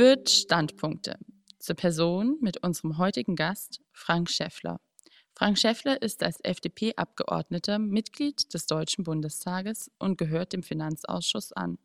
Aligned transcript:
Wird 0.00 0.30
Standpunkte 0.30 1.18
zur 1.58 1.76
Person 1.76 2.38
mit 2.40 2.64
unserem 2.64 2.96
heutigen 2.96 3.36
Gast 3.36 3.82
Frank 3.92 4.30
Schäffler. 4.30 4.80
Frank 5.34 5.58
Schäffler 5.58 6.00
ist 6.00 6.22
als 6.22 6.40
FDP-Abgeordneter 6.42 7.78
Mitglied 7.78 8.54
des 8.54 8.64
Deutschen 8.64 9.04
Bundestages 9.04 9.90
und 9.98 10.16
gehört 10.16 10.54
dem 10.54 10.62
Finanzausschuss 10.62 11.52
an. 11.52 11.76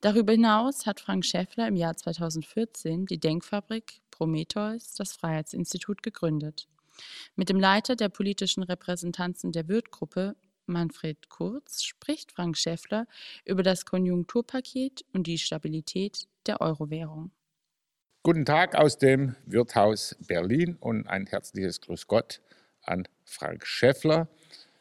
Darüber 0.00 0.32
hinaus 0.32 0.86
hat 0.86 1.00
Frank 1.00 1.22
Schäffler 1.22 1.68
im 1.68 1.76
Jahr 1.76 1.98
2014 1.98 3.04
die 3.04 3.20
Denkfabrik 3.20 4.00
Prometheus, 4.10 4.94
das 4.94 5.12
Freiheitsinstitut, 5.12 6.02
gegründet. 6.02 6.66
Mit 7.36 7.50
dem 7.50 7.60
Leiter 7.60 7.94
der 7.94 8.08
politischen 8.08 8.62
Repräsentanzen 8.62 9.52
der 9.52 9.68
Wirth-Gruppe, 9.68 10.34
Manfred 10.68 11.28
Kurz, 11.28 11.82
spricht 11.82 12.32
Frank 12.32 12.56
Schäffler 12.56 13.06
über 13.44 13.62
das 13.62 13.84
Konjunkturpaket 13.84 15.04
und 15.12 15.26
die 15.26 15.38
Stabilität 15.38 16.28
der 16.46 16.60
Euro-Währung. 16.60 17.32
Guten 18.22 18.44
Tag 18.44 18.74
aus 18.74 18.98
dem 18.98 19.36
Wirthaus 19.46 20.16
Berlin 20.26 20.76
und 20.80 21.06
ein 21.06 21.26
herzliches 21.26 21.80
Grüß 21.80 22.06
Gott 22.06 22.42
an 22.82 23.08
Frank 23.24 23.66
Schäffler. 23.66 24.28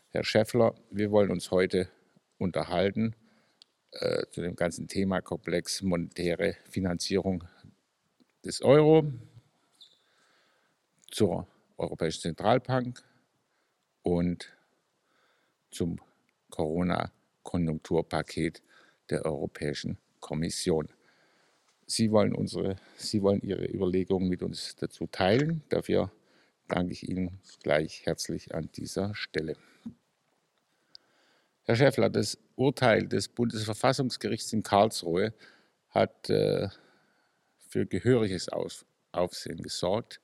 Herr 0.10 0.24
Schäffler, 0.24 0.76
wir 0.92 1.12
wollen 1.12 1.32
uns 1.32 1.52
heute 1.52 1.90
unterhalten 2.38 3.16
äh, 3.92 4.26
zu 4.32 4.42
dem 4.42 4.56
ganzen 4.56 4.88
Themakomplex 4.88 5.82
monetäre 5.82 6.58
Finanzierung 6.70 7.44
des 8.44 8.62
Euro, 8.62 9.12
zur 11.12 11.48
Europäischen 11.78 12.22
Zentralbank 12.22 13.04
und 14.02 14.57
zum 15.72 16.00
Corona-Konjunkturpaket 16.50 18.62
der 19.10 19.26
Europäischen 19.26 19.98
Kommission. 20.20 20.90
Sie 21.86 22.12
wollen, 22.12 22.36
unsere, 22.36 22.76
Sie 22.98 23.22
wollen 23.22 23.42
Ihre 23.42 23.66
Überlegungen 23.66 24.28
mit 24.28 24.44
uns 24.44 24.76
dazu 24.76 25.08
teilen. 25.08 25.64
Dafür 25.70 26.12
danke 26.68 26.92
ich 26.92 27.08
Ihnen 27.08 27.40
gleich 27.64 28.06
herzlich 28.06 28.54
an 28.54 28.70
dieser 28.76 29.16
Stelle. 29.16 29.56
Herr 31.64 31.76
Schäffler, 31.76 32.10
das 32.10 32.38
Urteil 32.56 33.08
des 33.08 33.30
Bundesverfassungsgerichts 33.30 34.52
in 34.54 34.64
Karlsruhe 34.64 35.34
hat 35.90 36.30
äh, 36.30 36.70
für 37.58 37.86
gehöriges 37.86 38.50
Auf 38.50 38.86
Aufsehen 39.12 39.62
gesorgt. 39.62 40.22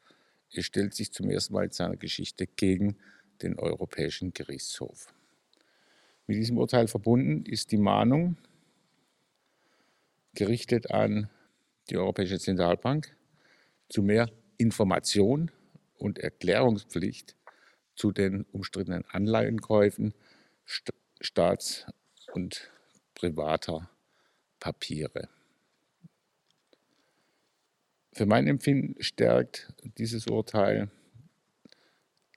Es 0.51 0.65
stellt 0.65 0.93
sich 0.93 1.11
zum 1.11 1.29
ersten 1.29 1.53
Mal 1.53 1.65
in 1.65 1.71
seiner 1.71 1.97
Geschichte 1.97 2.47
gegen 2.47 2.97
den 3.41 3.57
Europäischen 3.57 4.33
Gerichtshof. 4.33 5.13
Mit 6.25 6.37
diesem 6.37 6.57
Urteil 6.57 6.87
verbunden 6.87 7.45
ist 7.45 7.71
die 7.71 7.77
Mahnung, 7.77 8.37
gerichtet 10.35 10.91
an 10.91 11.29
die 11.89 11.97
Europäische 11.97 12.39
Zentralbank, 12.39 13.15
zu 13.89 14.01
mehr 14.01 14.29
Information 14.57 15.51
und 15.97 16.19
Erklärungspflicht 16.19 17.35
zu 17.95 18.11
den 18.11 18.43
umstrittenen 18.51 19.05
Anleihenkäufen 19.05 20.13
Staats- 21.19 21.85
und 22.33 22.71
privater 23.13 23.89
Papiere. 24.59 25.27
Für 28.13 28.25
mein 28.25 28.47
Empfinden 28.47 29.01
stärkt 29.03 29.73
dieses 29.97 30.27
Urteil 30.27 30.89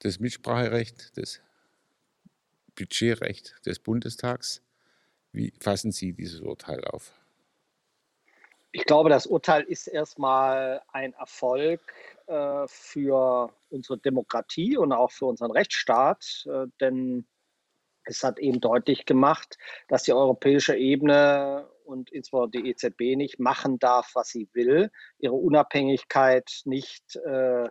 das 0.00 0.18
Mitspracherecht, 0.20 1.16
das 1.16 1.40
Budgetrecht 2.76 3.56
des 3.66 3.80
Bundestags. 3.80 4.62
Wie 5.32 5.52
fassen 5.60 5.92
Sie 5.92 6.12
dieses 6.12 6.40
Urteil 6.40 6.84
auf? 6.84 7.12
Ich 8.72 8.84
glaube, 8.84 9.08
das 9.08 9.26
Urteil 9.26 9.62
ist 9.62 9.86
erstmal 9.86 10.82
ein 10.92 11.14
Erfolg 11.14 11.80
äh, 12.26 12.66
für 12.68 13.50
unsere 13.70 13.98
Demokratie 13.98 14.76
und 14.76 14.92
auch 14.92 15.10
für 15.10 15.26
unseren 15.26 15.50
Rechtsstaat, 15.50 16.46
äh, 16.46 16.66
denn 16.80 17.26
es 18.04 18.22
hat 18.22 18.38
eben 18.38 18.60
deutlich 18.60 19.04
gemacht, 19.04 19.58
dass 19.88 20.04
die 20.04 20.12
europäische 20.12 20.76
Ebene 20.76 21.68
und 21.84 22.10
insbesondere 22.10 22.62
die 22.62 22.70
EZB 22.70 23.16
nicht 23.16 23.38
machen 23.40 23.78
darf, 23.78 24.10
was 24.14 24.28
sie 24.28 24.48
will, 24.52 24.90
ihre 25.18 25.34
Unabhängigkeit 25.34 26.62
nicht 26.64 27.16
äh, 27.16 27.68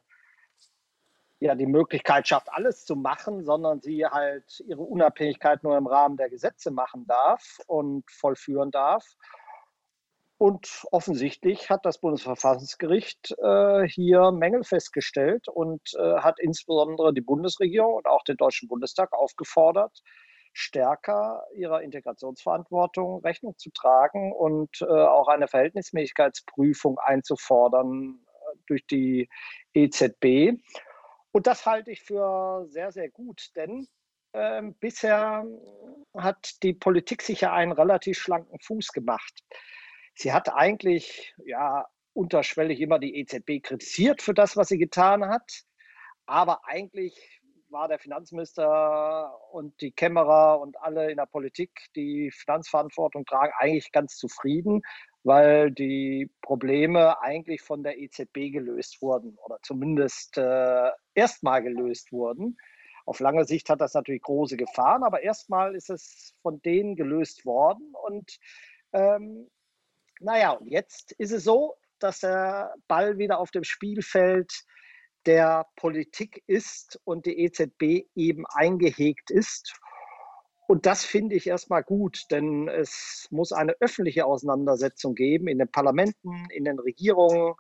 ja, 1.46 1.54
die 1.54 1.68
Möglichkeit 1.68 2.28
schafft, 2.28 2.52
alles 2.52 2.86
zu 2.86 2.96
machen, 2.96 3.44
sondern 3.44 3.80
sie 3.80 4.04
halt 4.06 4.64
ihre 4.68 4.82
Unabhängigkeit 4.82 5.64
nur 5.64 5.78
im 5.78 5.86
Rahmen 5.86 6.18
der 6.18 6.30
Gesetze 6.30 6.72
machen 6.72 7.06
darf 7.06 7.60
und 7.68 8.10
vollführen 8.10 8.72
darf. 8.72 9.06
Und 10.38 10.86
offensichtlich 10.92 11.70
hat 11.70 11.86
das 11.86 12.00
Bundesverfassungsgericht 12.00 13.36
äh, 13.42 13.88
hier 13.88 14.32
Mängel 14.32 14.64
festgestellt 14.64 15.48
und 15.48 15.82
äh, 15.98 16.18
hat 16.18 16.40
insbesondere 16.40 17.14
die 17.14 17.22
Bundesregierung 17.22 17.94
und 17.94 18.08
auch 18.08 18.24
den 18.24 18.38
Deutschen 18.38 18.68
Bundestag 18.68 19.14
aufgefordert, 19.14 20.02
stärker 20.52 21.44
ihrer 21.56 21.84
Integrationsverantwortung 21.84 23.22
Rechnung 23.22 23.56
zu 23.58 23.70
tragen 23.70 24.34
und 24.34 24.82
äh, 24.82 24.86
auch 24.86 25.28
eine 25.28 25.48
Verhältnismäßigkeitsprüfung 25.48 26.98
einzufordern 26.98 28.20
äh, 28.26 28.58
durch 28.68 28.86
die 28.88 29.30
EZB. 29.76 30.60
Und 31.36 31.48
das 31.48 31.66
halte 31.66 31.92
ich 31.92 32.02
für 32.02 32.66
sehr, 32.70 32.94
sehr 32.94 33.10
gut, 33.10 33.52
denn 33.58 33.90
äh, 34.32 34.62
bisher 34.80 35.46
hat 36.18 36.64
die 36.64 36.72
Politik 36.72 37.22
sich 37.22 37.42
ja 37.42 37.52
einen 37.52 37.74
relativ 37.74 38.18
schlanken 38.18 38.58
Fuß 38.62 38.94
gemacht. 38.94 39.44
Sie 40.14 40.32
hat 40.32 40.54
eigentlich 40.54 41.36
ja 41.46 41.86
unterschwellig 42.14 42.80
immer 42.80 43.00
die 43.00 43.18
EZB 43.20 43.62
kritisiert 43.62 44.22
für 44.22 44.34
das, 44.34 44.56
was 44.56 44.70
sie 44.70 44.78
getan 44.78 45.28
hat. 45.28 45.64
Aber 46.26 46.66
eigentlich 46.68 47.42
war 47.68 47.90
der 47.90 48.00
Finanzminister 48.00 49.38
und 49.52 49.82
die 49.82 49.92
Kämmerer 49.92 50.62
und 50.62 50.80
alle 50.80 51.12
in 51.12 51.18
der 51.18 51.26
Politik, 51.26 51.88
die 51.98 52.32
Finanzverantwortung 52.32 53.26
tragen, 53.26 53.52
eigentlich 53.60 53.92
ganz 53.92 54.16
zufrieden, 54.16 54.84
weil 55.26 55.72
die 55.72 56.30
Probleme 56.42 57.20
eigentlich 57.20 57.64
von 57.64 57.82
der 57.82 57.98
EZB 57.98 58.52
gelöst 58.52 59.02
wurden 59.02 59.38
oder 59.44 59.58
zumindest 59.64 60.38
äh, 60.38 60.92
erstmal 61.16 61.64
gelöst 61.64 62.12
wurden. 62.12 62.58
Auf 63.08 63.20
lange 63.20 63.44
Sicht 63.46 63.70
hat 63.70 63.82
das 63.82 63.96
natürlich 63.96 64.22
große 64.22 64.56
Gefahren, 64.56 65.04
aber 65.04 65.24
erstmal 65.24 65.76
ist 65.76 65.90
es 65.90 66.36
von 66.44 66.62
denen 66.62 66.96
gelöst 66.96 67.44
worden. 67.44 67.92
Und 68.06 68.38
ähm, 68.94 69.50
naja, 70.20 70.52
und 70.52 70.68
jetzt 70.68 71.12
ist 71.14 71.32
es 71.32 71.44
so, 71.44 71.74
dass 71.98 72.20
der 72.20 72.76
Ball 72.88 73.18
wieder 73.18 73.40
auf 73.40 73.50
dem 73.50 73.64
Spielfeld 73.64 74.64
der 75.26 75.66
Politik 75.76 76.44
ist 76.46 77.00
und 77.04 77.26
die 77.26 77.40
EZB 77.40 78.08
eben 78.16 78.46
eingehegt 78.46 79.32
ist. 79.32 79.76
Und 80.68 80.86
das 80.86 81.04
finde 81.04 81.36
ich 81.36 81.48
erstmal 81.48 81.84
gut, 81.84 82.26
denn 82.32 82.68
es 82.68 83.28
muss 83.30 83.52
eine 83.52 83.76
öffentliche 83.80 84.26
Auseinandersetzung 84.26 85.14
geben 85.14 85.48
in 85.48 85.60
den 85.60 85.70
Parlamenten, 85.70 86.48
in 86.50 86.66
den 86.66 86.80
Regierungen, 86.80 87.54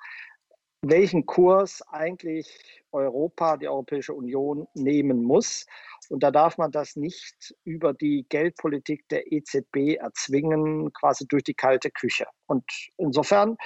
welchen 0.81 1.25
Kurs 1.25 1.81
eigentlich 1.89 2.83
Europa, 2.91 3.57
die 3.57 3.67
Europäische 3.67 4.13
Union 4.13 4.67
nehmen 4.73 5.23
muss. 5.23 5.65
Und 6.09 6.21
da 6.23 6.31
darf 6.31 6.57
man 6.57 6.71
das 6.71 6.95
nicht 6.95 7.55
über 7.63 7.93
die 7.93 8.25
Geldpolitik 8.29 9.07
der 9.09 9.31
EZB 9.31 9.95
erzwingen, 9.99 10.93
quasi 10.93 11.27
durch 11.27 11.43
die 11.43 11.55
kalte 11.55 11.89
Küche. 11.91 12.25
Und 12.47 12.63
insofern 12.97 13.57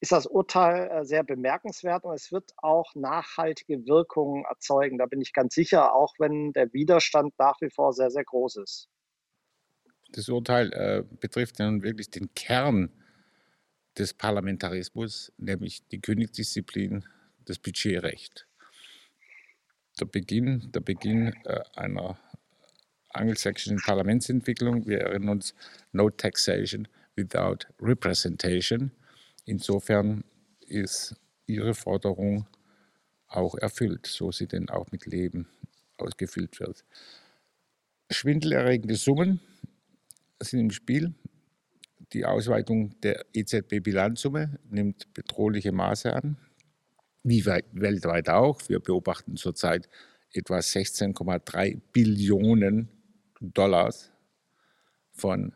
ist 0.00 0.12
das 0.12 0.26
Urteil 0.26 0.90
äh, 0.90 1.04
sehr 1.04 1.24
bemerkenswert 1.24 2.04
und 2.04 2.14
es 2.14 2.32
wird 2.32 2.52
auch 2.56 2.94
nachhaltige 2.94 3.86
Wirkungen 3.86 4.44
erzeugen. 4.44 4.98
Da 4.98 5.06
bin 5.06 5.20
ich 5.20 5.32
ganz 5.32 5.54
sicher, 5.54 5.94
auch 5.94 6.14
wenn 6.18 6.52
der 6.52 6.72
Widerstand 6.72 7.34
nach 7.38 7.60
wie 7.60 7.70
vor 7.70 7.92
sehr, 7.92 8.10
sehr 8.10 8.24
groß 8.24 8.56
ist. 8.56 8.88
Das 10.10 10.28
Urteil 10.28 10.72
äh, 10.72 11.02
betrifft 11.20 11.58
ja 11.58 11.70
nun 11.70 11.82
wirklich 11.82 12.10
den 12.10 12.32
Kern 12.34 12.92
des 13.98 14.14
Parlamentarismus, 14.14 15.32
nämlich 15.38 15.86
die 15.88 16.00
Königsdisziplin, 16.00 17.04
das 17.44 17.58
Budgetrecht. 17.58 18.46
Der 20.00 20.06
Beginn, 20.06 20.70
der 20.72 20.80
Beginn 20.80 21.32
äh, 21.44 21.60
einer 21.74 22.18
angelsächsischen 23.14 23.78
Parlamentsentwicklung. 23.78 24.86
Wir 24.86 25.00
erinnern 25.00 25.30
uns, 25.30 25.54
no 25.92 26.10
taxation 26.10 26.88
without 27.16 27.66
representation. 27.80 28.90
Insofern 29.44 30.24
ist 30.66 31.14
Ihre 31.46 31.74
Forderung 31.74 32.46
auch 33.28 33.54
erfüllt, 33.56 34.06
so 34.06 34.32
sie 34.32 34.46
denn 34.46 34.70
auch 34.70 34.90
mit 34.92 35.06
Leben 35.06 35.48
ausgefüllt 35.98 36.60
wird. 36.60 36.84
Schwindelerregende 38.10 38.96
Summen 38.96 39.40
sind 40.40 40.60
im 40.60 40.70
Spiel. 40.70 41.14
Die 42.12 42.24
Ausweitung 42.24 42.98
der 43.00 43.24
EZB-Bilanzsumme 43.32 44.58
nimmt 44.70 45.12
bedrohliche 45.14 45.72
Maße 45.72 46.14
an, 46.14 46.36
wie 47.22 47.44
weltweit 47.44 48.28
auch. 48.28 48.60
Wir 48.68 48.80
beobachten 48.80 49.36
zurzeit 49.36 49.88
etwa 50.32 50.58
16,3 50.58 51.80
Billionen 51.92 52.88
Dollars 53.40 54.10
von 55.12 55.54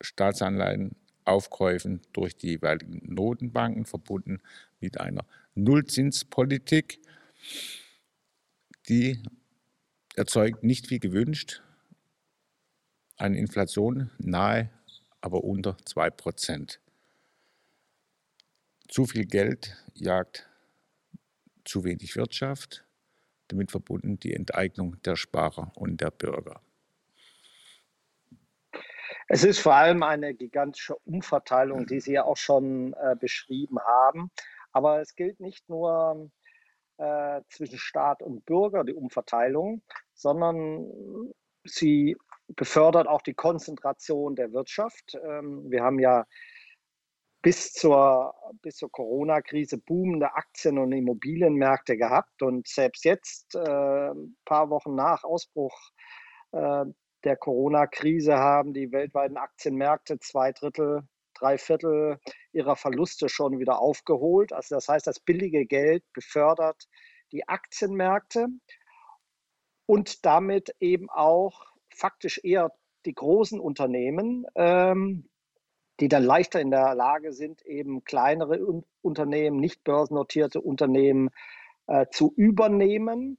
Staatsanleihen 0.00 0.96
Aufkäufen 1.24 2.00
durch 2.12 2.36
die 2.36 2.48
jeweiligen 2.48 3.14
Notenbanken 3.14 3.86
verbunden 3.86 4.40
mit 4.80 5.00
einer 5.00 5.24
Nullzinspolitik, 5.54 7.00
die 8.88 9.22
erzeugt 10.16 10.64
nicht 10.64 10.90
wie 10.90 10.98
gewünscht 10.98 11.62
eine 13.16 13.38
Inflation 13.38 14.10
nahe, 14.18 14.70
aber 15.20 15.44
unter 15.44 15.76
2 15.84 16.10
Prozent. 16.10 16.80
Zu 18.88 19.06
viel 19.06 19.26
Geld 19.26 19.76
jagt 19.94 20.48
zu 21.64 21.84
wenig 21.84 22.16
Wirtschaft, 22.16 22.84
damit 23.48 23.70
verbunden 23.70 24.18
die 24.18 24.34
Enteignung 24.34 25.00
der 25.02 25.16
Sparer 25.16 25.70
und 25.76 26.00
der 26.00 26.10
Bürger. 26.10 26.60
Es 29.34 29.44
ist 29.44 29.60
vor 29.60 29.74
allem 29.74 30.02
eine 30.02 30.34
gigantische 30.34 30.94
Umverteilung, 31.06 31.86
die 31.86 32.00
Sie 32.00 32.12
ja 32.12 32.24
auch 32.24 32.36
schon 32.36 32.92
äh, 32.92 33.16
beschrieben 33.18 33.78
haben. 33.80 34.30
Aber 34.72 35.00
es 35.00 35.14
gilt 35.14 35.40
nicht 35.40 35.66
nur 35.70 36.30
äh, 36.98 37.40
zwischen 37.48 37.78
Staat 37.78 38.22
und 38.22 38.44
Bürger, 38.44 38.84
die 38.84 38.92
Umverteilung, 38.92 39.80
sondern 40.12 40.86
sie 41.64 42.14
befördert 42.48 43.08
auch 43.08 43.22
die 43.22 43.32
Konzentration 43.32 44.36
der 44.36 44.52
Wirtschaft. 44.52 45.18
Ähm, 45.24 45.64
wir 45.70 45.82
haben 45.82 45.98
ja 45.98 46.26
bis 47.40 47.72
zur, 47.72 48.34
bis 48.60 48.76
zur 48.76 48.92
Corona-Krise 48.92 49.78
boomende 49.78 50.34
Aktien- 50.34 50.76
und 50.76 50.92
Immobilienmärkte 50.92 51.96
gehabt. 51.96 52.42
Und 52.42 52.68
selbst 52.68 53.06
jetzt, 53.06 53.54
äh, 53.54 54.10
ein 54.10 54.36
paar 54.44 54.68
Wochen 54.68 54.94
nach 54.94 55.24
Ausbruch 55.24 55.74
äh, 56.50 56.84
der 57.24 57.36
Corona-Krise, 57.36 58.36
haben 58.36 58.72
die 58.72 58.92
weltweiten 58.92 59.36
Aktienmärkte 59.36 60.18
zwei 60.18 60.52
Drittel, 60.52 61.02
drei 61.34 61.58
Viertel 61.58 62.18
ihrer 62.52 62.76
Verluste 62.76 63.28
schon 63.28 63.58
wieder 63.58 63.80
aufgeholt. 63.80 64.52
Also 64.52 64.74
das 64.74 64.88
heißt, 64.88 65.06
das 65.06 65.20
billige 65.20 65.66
Geld 65.66 66.04
befördert 66.12 66.88
die 67.32 67.48
Aktienmärkte 67.48 68.48
und 69.86 70.24
damit 70.24 70.74
eben 70.80 71.10
auch 71.10 71.64
faktisch 71.90 72.40
eher 72.42 72.72
die 73.04 73.14
großen 73.14 73.60
Unternehmen, 73.60 74.46
ähm, 74.54 75.28
die 76.00 76.08
dann 76.08 76.24
leichter 76.24 76.60
in 76.60 76.70
der 76.70 76.94
Lage 76.94 77.32
sind, 77.32 77.62
eben 77.62 78.04
kleinere 78.04 78.58
Unternehmen, 79.02 79.58
nicht 79.58 79.84
börsennotierte 79.84 80.60
Unternehmen 80.60 81.30
äh, 81.86 82.06
zu 82.10 82.32
übernehmen. 82.36 83.38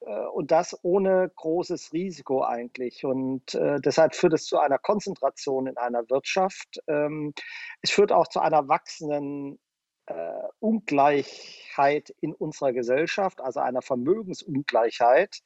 Äh, 0.00 0.26
und 0.26 0.50
das 0.50 0.78
ohne 0.82 1.30
großes 1.36 1.92
Risiko 1.92 2.42
eigentlich. 2.44 3.04
Und 3.04 3.54
äh, 3.54 3.80
deshalb 3.80 4.14
führt 4.14 4.34
es 4.34 4.44
zu 4.44 4.58
einer 4.58 4.78
Konzentration 4.78 5.66
in 5.66 5.76
einer 5.76 6.08
Wirtschaft. 6.10 6.80
Ähm, 6.86 7.34
es 7.82 7.90
führt 7.90 8.12
auch 8.12 8.28
zu 8.28 8.40
einer 8.40 8.68
wachsenden 8.68 9.58
äh, 10.06 10.32
Ungleichheit 10.58 12.10
in 12.20 12.34
unserer 12.34 12.72
Gesellschaft, 12.72 13.40
also 13.40 13.60
einer 13.60 13.82
Vermögensungleichheit. 13.82 15.40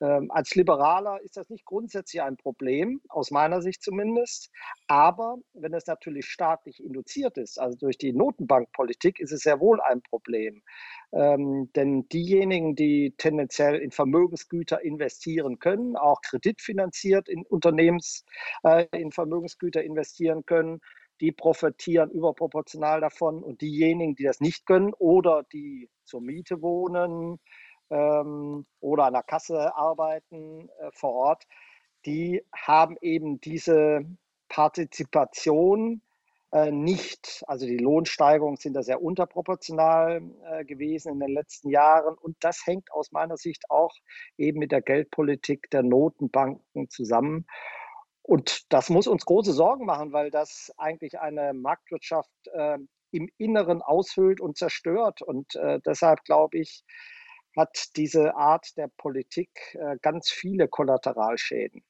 Ähm, 0.00 0.30
als 0.30 0.54
Liberaler 0.54 1.20
ist 1.22 1.36
das 1.36 1.48
nicht 1.48 1.64
grundsätzlich 1.64 2.22
ein 2.22 2.36
Problem, 2.36 3.00
aus 3.08 3.30
meiner 3.30 3.62
Sicht 3.62 3.82
zumindest. 3.82 4.50
Aber 4.88 5.38
wenn 5.54 5.72
es 5.72 5.86
natürlich 5.86 6.26
staatlich 6.26 6.82
induziert 6.84 7.38
ist, 7.38 7.58
also 7.58 7.78
durch 7.78 7.96
die 7.96 8.12
Notenbankpolitik, 8.12 9.20
ist 9.20 9.32
es 9.32 9.40
sehr 9.40 9.60
wohl 9.60 9.80
ein 9.80 10.02
Problem. 10.02 10.62
Ähm, 11.12 11.70
denn 11.74 12.08
diejenigen, 12.10 12.74
die 12.76 13.14
tendenziell 13.16 13.76
in 13.76 13.90
Vermögensgüter 13.90 14.82
investieren 14.82 15.58
können, 15.58 15.96
auch 15.96 16.20
kreditfinanziert 16.20 17.28
in 17.28 17.44
Unternehmens, 17.46 18.24
äh, 18.64 18.86
in 18.92 19.12
Vermögensgüter 19.12 19.82
investieren 19.82 20.44
können, 20.44 20.80
die 21.20 21.32
profitieren 21.32 22.10
überproportional 22.10 23.00
davon. 23.00 23.42
Und 23.42 23.62
diejenigen, 23.62 24.14
die 24.14 24.24
das 24.24 24.40
nicht 24.40 24.66
können 24.66 24.92
oder 24.98 25.44
die 25.52 25.88
zur 26.04 26.20
Miete 26.20 26.60
wohnen, 26.60 27.38
ähm, 27.90 28.66
oder 28.80 29.04
an 29.04 29.14
der 29.14 29.22
Kasse 29.22 29.74
arbeiten 29.76 30.68
äh, 30.80 30.90
vor 30.92 31.12
Ort, 31.12 31.44
die 32.04 32.44
haben 32.54 32.96
eben 33.00 33.40
diese 33.40 34.06
Partizipation 34.48 36.02
äh, 36.52 36.70
nicht. 36.70 37.42
Also 37.48 37.66
die 37.66 37.76
Lohnsteigerungen 37.76 38.56
sind 38.56 38.74
da 38.74 38.82
sehr 38.82 39.02
unterproportional 39.02 40.22
äh, 40.44 40.64
gewesen 40.64 41.14
in 41.14 41.20
den 41.20 41.34
letzten 41.34 41.70
Jahren. 41.70 42.16
Und 42.16 42.36
das 42.40 42.64
hängt 42.64 42.92
aus 42.92 43.10
meiner 43.12 43.36
Sicht 43.36 43.64
auch 43.70 43.92
eben 44.38 44.60
mit 44.60 44.72
der 44.72 44.82
Geldpolitik 44.82 45.68
der 45.70 45.82
Notenbanken 45.82 46.88
zusammen. 46.88 47.46
Und 48.22 48.72
das 48.72 48.90
muss 48.90 49.06
uns 49.06 49.24
große 49.24 49.52
Sorgen 49.52 49.86
machen, 49.86 50.12
weil 50.12 50.30
das 50.30 50.72
eigentlich 50.78 51.18
eine 51.20 51.52
Marktwirtschaft 51.52 52.30
äh, 52.52 52.78
im 53.12 53.28
Inneren 53.38 53.82
aushöhlt 53.82 54.40
und 54.40 54.56
zerstört. 54.58 55.22
Und 55.22 55.54
deshalb 55.86 56.24
glaube 56.24 56.58
ich, 56.58 56.84
hat 57.56 57.96
diese 57.96 58.36
Art 58.36 58.76
der 58.76 58.88
Politik 58.88 59.74
äh, 59.74 59.96
ganz 60.02 60.30
viele 60.30 60.68
Kollateralschäden. 60.68 61.82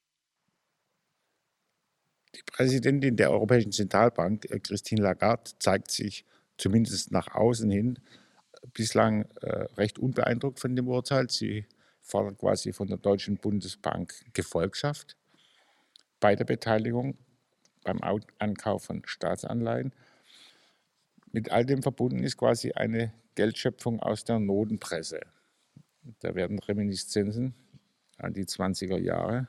Die 2.34 2.42
Präsidentin 2.46 3.16
der 3.16 3.30
Europäischen 3.30 3.72
Zentralbank, 3.72 4.50
äh, 4.50 4.60
Christine 4.60 5.02
Lagarde, 5.02 5.50
zeigt 5.58 5.90
sich 5.90 6.24
zumindest 6.56 7.10
nach 7.10 7.34
außen 7.34 7.70
hin 7.70 7.98
bislang 8.72 9.26
äh, 9.42 9.66
recht 9.76 9.98
unbeeindruckt 9.98 10.60
von 10.60 10.74
dem 10.76 10.88
Urteil. 10.88 11.28
Sie 11.30 11.66
fordert 12.02 12.38
quasi 12.38 12.72
von 12.72 12.88
der 12.88 12.98
Deutschen 12.98 13.36
Bundesbank 13.36 14.14
Gefolgschaft 14.32 15.16
bei 16.20 16.36
der 16.36 16.44
Beteiligung 16.44 17.16
beim 17.84 18.00
Ankauf 18.38 18.84
von 18.84 19.02
Staatsanleihen. 19.04 19.92
Mit 21.32 21.50
all 21.50 21.64
dem 21.64 21.82
verbunden 21.82 22.22
ist 22.24 22.36
quasi 22.36 22.72
eine 22.72 23.12
Geldschöpfung 23.34 24.00
aus 24.00 24.24
der 24.24 24.38
Notenpresse. 24.38 25.20
Da 26.20 26.34
werden 26.34 26.58
Reminiszenzen 26.58 27.54
an 28.18 28.32
die 28.32 28.44
20er 28.44 28.98
Jahre 28.98 29.48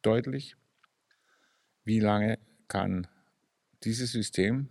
deutlich. 0.00 0.56
Wie 1.84 2.00
lange 2.00 2.38
kann 2.68 3.06
dieses 3.84 4.12
System 4.12 4.68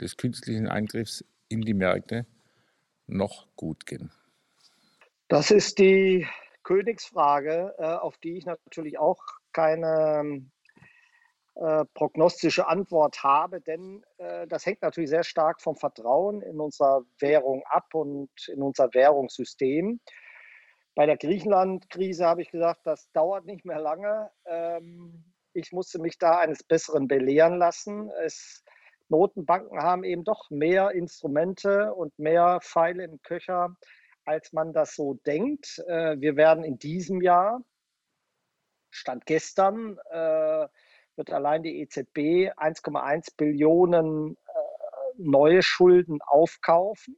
des 0.00 0.16
künstlichen 0.16 0.68
Eingriffs 0.68 1.24
in 1.48 1.60
die 1.62 1.74
Märkte 1.74 2.26
noch 3.06 3.48
gut 3.56 3.84
gehen? 3.86 4.10
Das 5.28 5.50
ist 5.50 5.78
die 5.78 6.26
Königsfrage, 6.62 7.74
äh, 7.78 7.84
auf 7.84 8.16
die 8.18 8.36
ich 8.36 8.46
natürlich 8.46 8.98
auch 8.98 9.22
keine 9.52 10.46
äh, 11.54 11.84
prognostische 11.94 12.66
Antwort 12.66 13.22
habe, 13.22 13.60
denn 13.60 14.02
äh, 14.18 14.46
das 14.46 14.64
hängt 14.64 14.82
natürlich 14.82 15.10
sehr 15.10 15.24
stark 15.24 15.60
vom 15.60 15.76
Vertrauen 15.76 16.40
in 16.40 16.58
unserer 16.58 17.04
Währung 17.18 17.62
ab 17.66 17.94
und 17.94 18.30
in 18.48 18.62
unser 18.62 18.92
Währungssystem. 18.94 20.00
Bei 20.94 21.06
der 21.06 21.16
Griechenland-Krise 21.16 22.26
habe 22.26 22.42
ich 22.42 22.50
gesagt, 22.50 22.80
das 22.84 23.10
dauert 23.12 23.44
nicht 23.44 23.64
mehr 23.64 23.80
lange. 23.80 24.30
Ähm, 24.46 25.24
ich 25.52 25.72
musste 25.72 25.98
mich 25.98 26.18
da 26.18 26.38
eines 26.38 26.62
Besseren 26.62 27.06
belehren 27.06 27.58
lassen. 27.58 28.10
Es, 28.24 28.64
Notenbanken 29.08 29.82
haben 29.82 30.04
eben 30.04 30.24
doch 30.24 30.50
mehr 30.50 30.92
Instrumente 30.92 31.92
und 31.94 32.18
mehr 32.18 32.60
Pfeile 32.62 33.04
im 33.04 33.20
Köcher, 33.22 33.76
als 34.24 34.52
man 34.52 34.72
das 34.72 34.94
so 34.94 35.20
denkt. 35.26 35.82
Äh, 35.86 36.18
wir 36.18 36.36
werden 36.36 36.64
in 36.64 36.78
diesem 36.78 37.20
Jahr, 37.20 37.62
Stand 38.90 39.26
gestern, 39.26 39.98
äh, 40.10 40.66
wird 41.16 41.30
allein 41.30 41.62
die 41.62 41.80
EZB 41.80 42.52
1,1 42.56 43.36
Billionen 43.36 44.36
äh, 44.36 44.60
neue 45.18 45.62
Schulden 45.62 46.20
aufkaufen. 46.22 47.16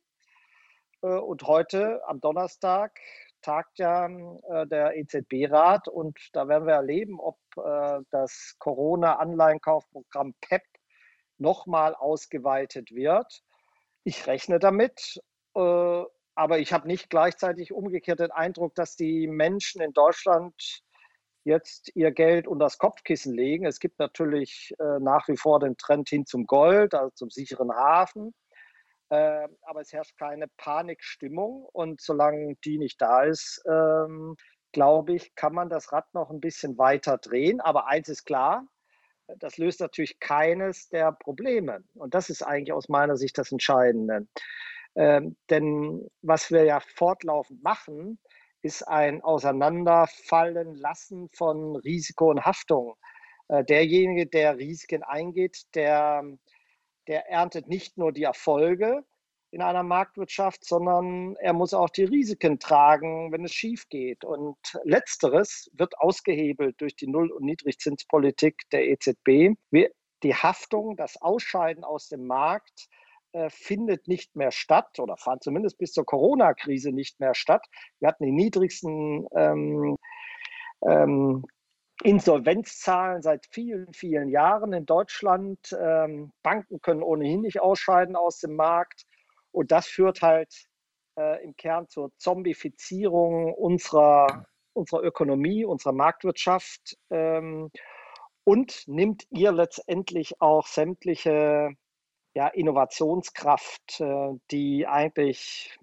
Äh, 1.02 1.06
und 1.06 1.42
heute 1.44 2.00
am 2.06 2.20
Donnerstag 2.20 2.98
tagt 3.42 3.78
ja 3.78 4.06
äh, 4.06 4.66
der 4.66 4.96
EZB-Rat 4.96 5.88
und 5.88 6.18
da 6.32 6.48
werden 6.48 6.66
wir 6.66 6.74
erleben, 6.74 7.20
ob 7.20 7.38
das 8.10 8.56
Corona-Anleihenkaufprogramm 8.58 10.34
PEP 10.40 10.60
e 10.60 10.78
nochmal 11.38 11.94
ausgeweitet 11.94 12.90
wird. 12.90 13.44
Ich 14.02 14.26
rechne 14.26 14.58
damit, 14.58 15.20
aber 15.54 16.58
ich 16.58 16.72
habe 16.72 16.88
nicht 16.88 17.10
gleichzeitig 17.10 17.72
umgekehrt 17.72 18.18
den 18.18 18.32
Eindruck, 18.32 18.74
dass 18.74 18.96
die 18.96 19.28
Menschen 19.28 19.80
in 19.82 19.92
Deutschland 19.92 20.82
jetzt 21.44 21.90
ihr 21.94 22.10
Geld 22.10 22.46
unter 22.46 22.66
das 22.66 22.78
Kopfkissen 22.78 23.34
legen. 23.34 23.66
Es 23.66 23.78
gibt 23.78 23.98
natürlich 23.98 24.74
äh, 24.78 24.98
nach 25.00 25.28
wie 25.28 25.36
vor 25.36 25.60
den 25.60 25.76
Trend 25.76 26.08
hin 26.08 26.26
zum 26.26 26.46
Gold, 26.46 26.94
also 26.94 27.10
zum 27.14 27.30
sicheren 27.30 27.72
Hafen. 27.72 28.34
Äh, 29.10 29.48
aber 29.62 29.80
es 29.80 29.92
herrscht 29.92 30.16
keine 30.18 30.48
Panikstimmung 30.56 31.68
und 31.72 32.00
solange 32.00 32.56
die 32.64 32.78
nicht 32.78 33.00
da 33.00 33.22
ist, 33.22 33.62
ähm, 33.68 34.36
glaube 34.72 35.14
ich, 35.14 35.34
kann 35.34 35.54
man 35.54 35.68
das 35.68 35.92
Rad 35.92 36.12
noch 36.14 36.30
ein 36.30 36.40
bisschen 36.40 36.78
weiter 36.78 37.18
drehen. 37.18 37.60
Aber 37.60 37.86
eins 37.86 38.08
ist 38.08 38.24
klar, 38.24 38.66
das 39.38 39.58
löst 39.58 39.80
natürlich 39.80 40.18
keines 40.20 40.88
der 40.88 41.12
Probleme. 41.12 41.84
Und 41.94 42.14
das 42.14 42.30
ist 42.30 42.42
eigentlich 42.42 42.72
aus 42.72 42.88
meiner 42.88 43.16
Sicht 43.16 43.38
das 43.38 43.52
Entscheidende. 43.52 44.26
Ähm, 44.96 45.36
denn 45.50 46.08
was 46.22 46.50
wir 46.50 46.64
ja 46.64 46.80
fortlaufend 46.80 47.62
machen, 47.62 48.18
ist 48.64 48.82
ein 48.82 49.22
Auseinanderfallen 49.22 50.74
lassen 50.74 51.28
von 51.34 51.76
Risiko 51.76 52.30
und 52.30 52.44
Haftung. 52.46 52.94
Äh, 53.48 53.62
derjenige, 53.62 54.26
der 54.26 54.56
Risiken 54.56 55.02
eingeht, 55.02 55.64
der, 55.74 56.24
der 57.06 57.28
erntet 57.28 57.68
nicht 57.68 57.98
nur 57.98 58.10
die 58.10 58.22
Erfolge 58.22 59.04
in 59.50 59.60
einer 59.60 59.82
Marktwirtschaft, 59.82 60.64
sondern 60.64 61.36
er 61.36 61.52
muss 61.52 61.74
auch 61.74 61.90
die 61.90 62.04
Risiken 62.04 62.58
tragen, 62.58 63.30
wenn 63.32 63.44
es 63.44 63.52
schief 63.52 63.86
geht. 63.90 64.24
Und 64.24 64.56
letzteres 64.82 65.70
wird 65.74 65.98
ausgehebelt 65.98 66.80
durch 66.80 66.96
die 66.96 67.06
Null- 67.06 67.32
und 67.32 67.44
Niedrigzinspolitik 67.44 68.62
der 68.72 68.88
EZB. 68.88 69.56
Die 70.22 70.34
Haftung, 70.34 70.96
das 70.96 71.20
Ausscheiden 71.20 71.84
aus 71.84 72.08
dem 72.08 72.26
Markt 72.26 72.88
findet 73.48 74.06
nicht 74.08 74.36
mehr 74.36 74.52
statt 74.52 74.98
oder 75.00 75.16
fand 75.16 75.42
zumindest 75.42 75.78
bis 75.78 75.92
zur 75.92 76.04
Corona-Krise 76.04 76.92
nicht 76.92 77.20
mehr 77.20 77.34
statt. 77.34 77.66
Wir 77.98 78.08
hatten 78.08 78.24
die 78.24 78.32
niedrigsten 78.32 79.26
ähm, 79.34 79.96
ähm, 80.86 81.44
Insolvenzzahlen 82.02 83.22
seit 83.22 83.46
vielen, 83.50 83.92
vielen 83.92 84.28
Jahren 84.28 84.72
in 84.72 84.86
Deutschland. 84.86 85.58
Ähm, 85.78 86.32
Banken 86.42 86.80
können 86.80 87.02
ohnehin 87.02 87.42
nicht 87.42 87.60
ausscheiden 87.60 88.16
aus 88.16 88.40
dem 88.40 88.56
Markt. 88.56 89.04
Und 89.52 89.70
das 89.70 89.86
führt 89.86 90.20
halt 90.20 90.52
äh, 91.18 91.42
im 91.44 91.54
Kern 91.56 91.88
zur 91.88 92.10
Zombifizierung 92.18 93.54
unserer, 93.54 94.46
unserer 94.72 95.02
Ökonomie, 95.02 95.64
unserer 95.64 95.92
Marktwirtschaft 95.92 96.96
ähm, 97.10 97.70
und 98.44 98.82
nimmt 98.86 99.24
ihr 99.30 99.52
letztendlich 99.52 100.40
auch 100.40 100.66
sämtliche 100.66 101.70
ja, 102.34 102.48
Innovationskraft, 102.48 104.00
äh, 104.00 104.32
die 104.50 104.86
eigentlich 104.86 105.78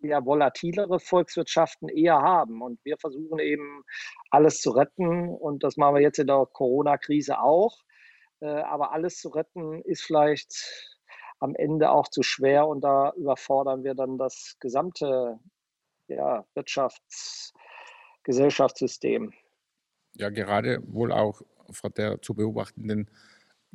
ja, 0.00 0.24
volatilere 0.24 1.00
Volkswirtschaften 1.00 1.88
eher 1.88 2.20
haben. 2.20 2.62
Und 2.62 2.78
wir 2.84 2.96
versuchen 2.98 3.38
eben 3.38 3.82
alles 4.30 4.60
zu 4.60 4.70
retten. 4.70 5.28
Und 5.28 5.64
das 5.64 5.76
machen 5.76 5.96
wir 5.96 6.02
jetzt 6.02 6.18
in 6.18 6.28
der 6.28 6.46
Corona-Krise 6.52 7.40
auch. 7.40 7.76
Äh, 8.40 8.46
aber 8.46 8.92
alles 8.92 9.18
zu 9.18 9.30
retten 9.30 9.82
ist 9.82 10.02
vielleicht 10.02 10.54
am 11.40 11.54
Ende 11.54 11.90
auch 11.90 12.08
zu 12.08 12.22
schwer. 12.22 12.68
Und 12.68 12.82
da 12.82 13.12
überfordern 13.16 13.82
wir 13.82 13.94
dann 13.94 14.16
das 14.16 14.56
gesamte 14.60 15.38
ja, 16.08 16.44
Wirtschafts-, 16.54 17.52
Gesellschaftssystem. 18.22 19.32
Ja, 20.12 20.30
gerade 20.30 20.80
wohl 20.86 21.12
auch 21.12 21.42
vor 21.70 21.90
der 21.90 22.22
zu 22.22 22.34
beobachtenden 22.34 23.10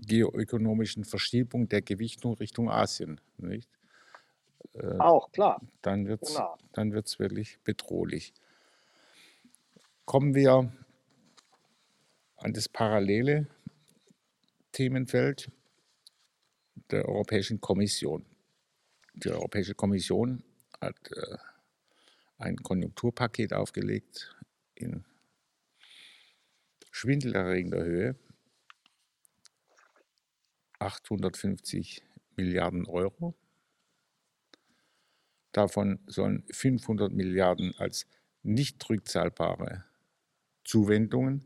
geoökonomischen 0.01 1.05
Verschiebung 1.05 1.70
der 1.70 1.81
Gewichtung 1.81 2.34
Richtung 2.36 2.70
Asien. 2.70 3.22
Nicht? 3.38 3.70
Äh, 4.74 4.98
Auch, 4.98 5.31
klar. 5.31 5.62
Dann 5.81 6.08
wird 6.08 6.24
es 6.24 6.36
genau. 6.36 6.58
wirklich 7.20 7.60
bedrohlich. 7.63 8.34
Kommen 10.05 10.34
wir 10.34 10.72
an 12.38 12.53
das 12.53 12.67
parallele 12.67 13.48
Themenfeld 14.72 15.51
der 16.89 17.08
Europäischen 17.08 17.62
Kommission. 17.62 18.25
Die 19.13 19.29
Europäische 19.29 19.75
Kommission 19.75 20.43
hat 20.79 20.96
äh, 21.12 21.38
ein 22.38 22.58
Konjunkturpaket 22.58 23.53
aufgelegt 23.53 24.36
in 24.75 25.05
schwindelerregender 26.91 27.84
Höhe 27.84 28.15
850 30.81 32.03
Milliarden 32.35 32.85
Euro. 32.88 33.35
Davon 35.51 36.00
sollen 36.07 36.43
500 36.51 37.11
Milliarden 37.11 37.73
als 37.77 38.07
nicht 38.43 38.89
rückzahlbare 38.89 39.85
Zuwendungen 40.63 41.43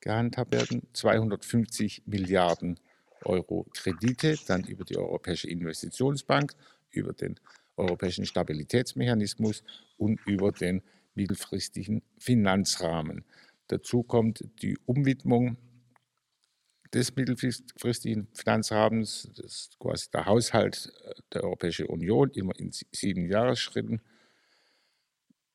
gehandhabt 0.00 0.52
werden, 0.52 0.86
250 0.92 2.02
Milliarden 2.06 2.78
Euro 3.24 3.66
Kredite, 3.74 4.36
dann 4.46 4.64
über 4.64 4.84
die 4.84 4.96
Europäische 4.96 5.48
Investitionsbank, 5.48 6.54
über 6.90 7.12
den 7.12 7.40
Europäischen 7.76 8.24
Stabilitätsmechanismus 8.24 9.64
und 9.98 10.20
über 10.26 10.52
den 10.52 10.82
mittelfristigen 11.14 12.02
Finanzrahmen. 12.18 13.24
Dazu 13.68 14.02
kommt 14.02 14.44
die 14.62 14.78
Umwidmung 14.86 15.56
des 16.92 17.14
mittelfristigen 17.14 18.28
Finanzrahmens, 18.34 19.30
das 19.36 19.46
ist 19.46 19.78
quasi 19.78 20.10
der 20.10 20.26
Haushalt 20.26 20.92
äh, 21.04 21.14
der 21.32 21.44
Europäischen 21.44 21.86
Union, 21.86 22.30
immer 22.30 22.56
in 22.58 22.70
sieben 22.72 23.26
Jahresschritten. 23.28 24.00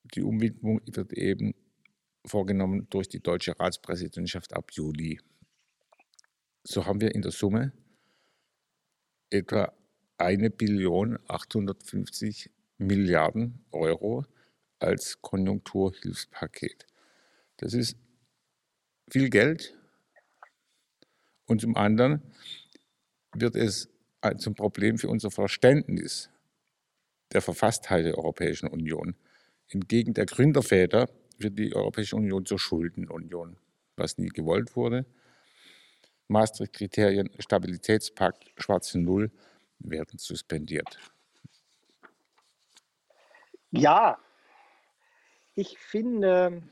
Die 0.03 0.23
Umwidmung 0.23 0.81
wird 0.85 1.13
eben 1.13 1.53
vorgenommen 2.25 2.87
durch 2.89 3.07
die 3.07 3.21
deutsche 3.21 3.59
Ratspräsidentschaft 3.59 4.53
ab 4.53 4.71
Juli. 4.73 5.19
So 6.63 6.85
haben 6.85 7.01
wir 7.01 7.15
in 7.15 7.21
der 7.21 7.31
Summe 7.31 7.71
etwa 9.29 9.73
eine 10.17 10.49
Billion 10.49 11.17
850 11.27 12.51
Milliarden 12.77 13.65
Euro 13.71 14.25
als 14.79 15.21
Konjunkturhilfspaket. 15.21 16.87
Das 17.57 17.73
ist 17.73 17.95
viel 19.09 19.29
Geld 19.29 19.77
und 21.51 21.59
zum 21.59 21.75
anderen 21.75 22.21
wird 23.33 23.55
es 23.55 23.89
zum 24.37 24.55
Problem 24.55 24.97
für 24.97 25.09
unser 25.09 25.31
Verständnis 25.31 26.29
der 27.33 27.41
Verfasstheit 27.41 28.05
der 28.05 28.17
Europäischen 28.17 28.67
Union. 28.67 29.15
Entgegen 29.67 30.13
der 30.13 30.25
Gründerväter 30.25 31.09
wird 31.37 31.59
die 31.59 31.75
Europäische 31.75 32.15
Union 32.15 32.45
zur 32.45 32.59
Schuldenunion, 32.59 33.57
was 33.97 34.17
nie 34.17 34.29
gewollt 34.29 34.75
wurde. 34.75 35.05
Maastricht-Kriterien, 36.27 37.29
Stabilitätspakt, 37.39 38.51
schwarze 38.57 38.99
Null 38.99 39.31
werden 39.79 40.19
suspendiert. 40.19 40.99
Ja, 43.71 44.17
ich 45.55 45.77
finde, 45.77 46.63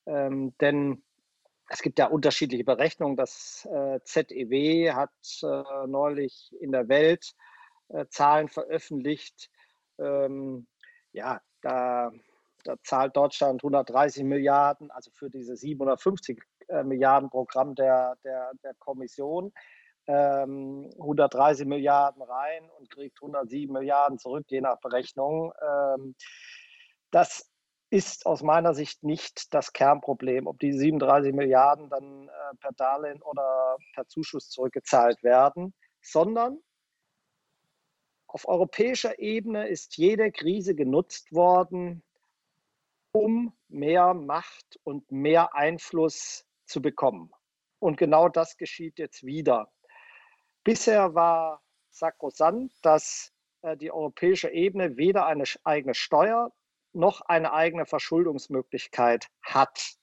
Ähm, 0.06 0.56
denn 0.60 1.04
es 1.70 1.82
gibt 1.82 2.00
ja 2.00 2.08
unterschiedliche 2.08 2.64
Berechnungen. 2.64 3.16
Das 3.16 3.68
äh, 3.72 4.00
ZEW 4.04 4.94
hat 4.94 5.12
äh, 5.44 5.88
neulich 5.88 6.52
in 6.60 6.72
der 6.72 6.88
Welt 6.88 7.34
äh, 7.90 8.08
Zahlen 8.10 8.50
veröffentlicht. 8.50 9.50
Ähm, 10.00 10.68
ja, 11.14 11.42
da 11.62 12.12
da 12.64 12.76
zahlt 12.84 13.16
Deutschland 13.16 13.64
130 13.64 14.24
Milliarden, 14.24 14.92
also 14.92 15.12
für 15.12 15.30
diese 15.30 15.56
750 15.56 16.42
äh, 16.68 16.84
Milliarden 16.84 17.30
Programm 17.30 17.76
der, 17.76 18.16
der, 18.24 18.52
der 18.64 18.74
Kommission, 18.76 19.54
ähm, 20.08 20.90
130 21.00 21.68
Milliarden 21.68 22.22
rein 22.22 22.70
und 22.78 22.90
kriegt 22.90 23.22
107 23.22 23.72
Milliarden 23.72 24.18
zurück, 24.18 24.46
je 24.48 24.62
nach 24.62 24.80
Berechnung. 24.80 25.54
Ähm, 25.62 26.16
das 27.12 27.52
ist 27.90 28.26
aus 28.26 28.42
meiner 28.42 28.74
Sicht 28.74 29.04
nicht 29.04 29.54
das 29.54 29.74
Kernproblem, 29.74 30.48
ob 30.48 30.60
die 30.60 30.72
37 30.72 31.34
Milliarden 31.34 31.90
dann 31.90 32.30
äh, 32.30 32.56
per 32.60 32.72
Darlehen 32.72 33.22
oder 33.22 33.78
per 33.94 34.08
Zuschuss 34.08 34.50
zurückgezahlt 34.50 35.22
werden, 35.24 35.74
sondern 36.02 36.58
auf 38.28 38.48
europäischer 38.48 39.20
Ebene 39.20 39.68
ist 39.68 39.98
jede 39.98 40.32
Krise 40.32 40.74
genutzt 40.74 41.34
worden, 41.34 42.02
um 43.12 43.54
mehr 43.68 44.14
Macht 44.14 44.80
und 44.84 45.12
mehr 45.12 45.56
Einfluss 45.56 46.46
zu 46.66 46.82
bekommen. 46.82 47.32
Und 47.80 47.98
genau 47.98 48.30
das 48.30 48.58
geschieht 48.58 49.00
jetzt 49.00 49.24
wieder. 49.26 49.72
Bisher 50.64 51.16
war 51.16 51.62
sakrosant, 51.90 52.74
dass 52.82 53.34
äh, 53.62 53.76
die 53.76 53.92
europäische 53.92 54.50
Ebene 54.50 54.98
weder 54.98 55.26
eine 55.26 55.44
eigene 55.64 55.96
Steuer 55.96 56.52
noch 56.94 57.22
eine 57.22 57.54
eigene 57.54 57.86
Verschuldungsmöglichkeit 57.86 59.28
hat. 59.42 59.96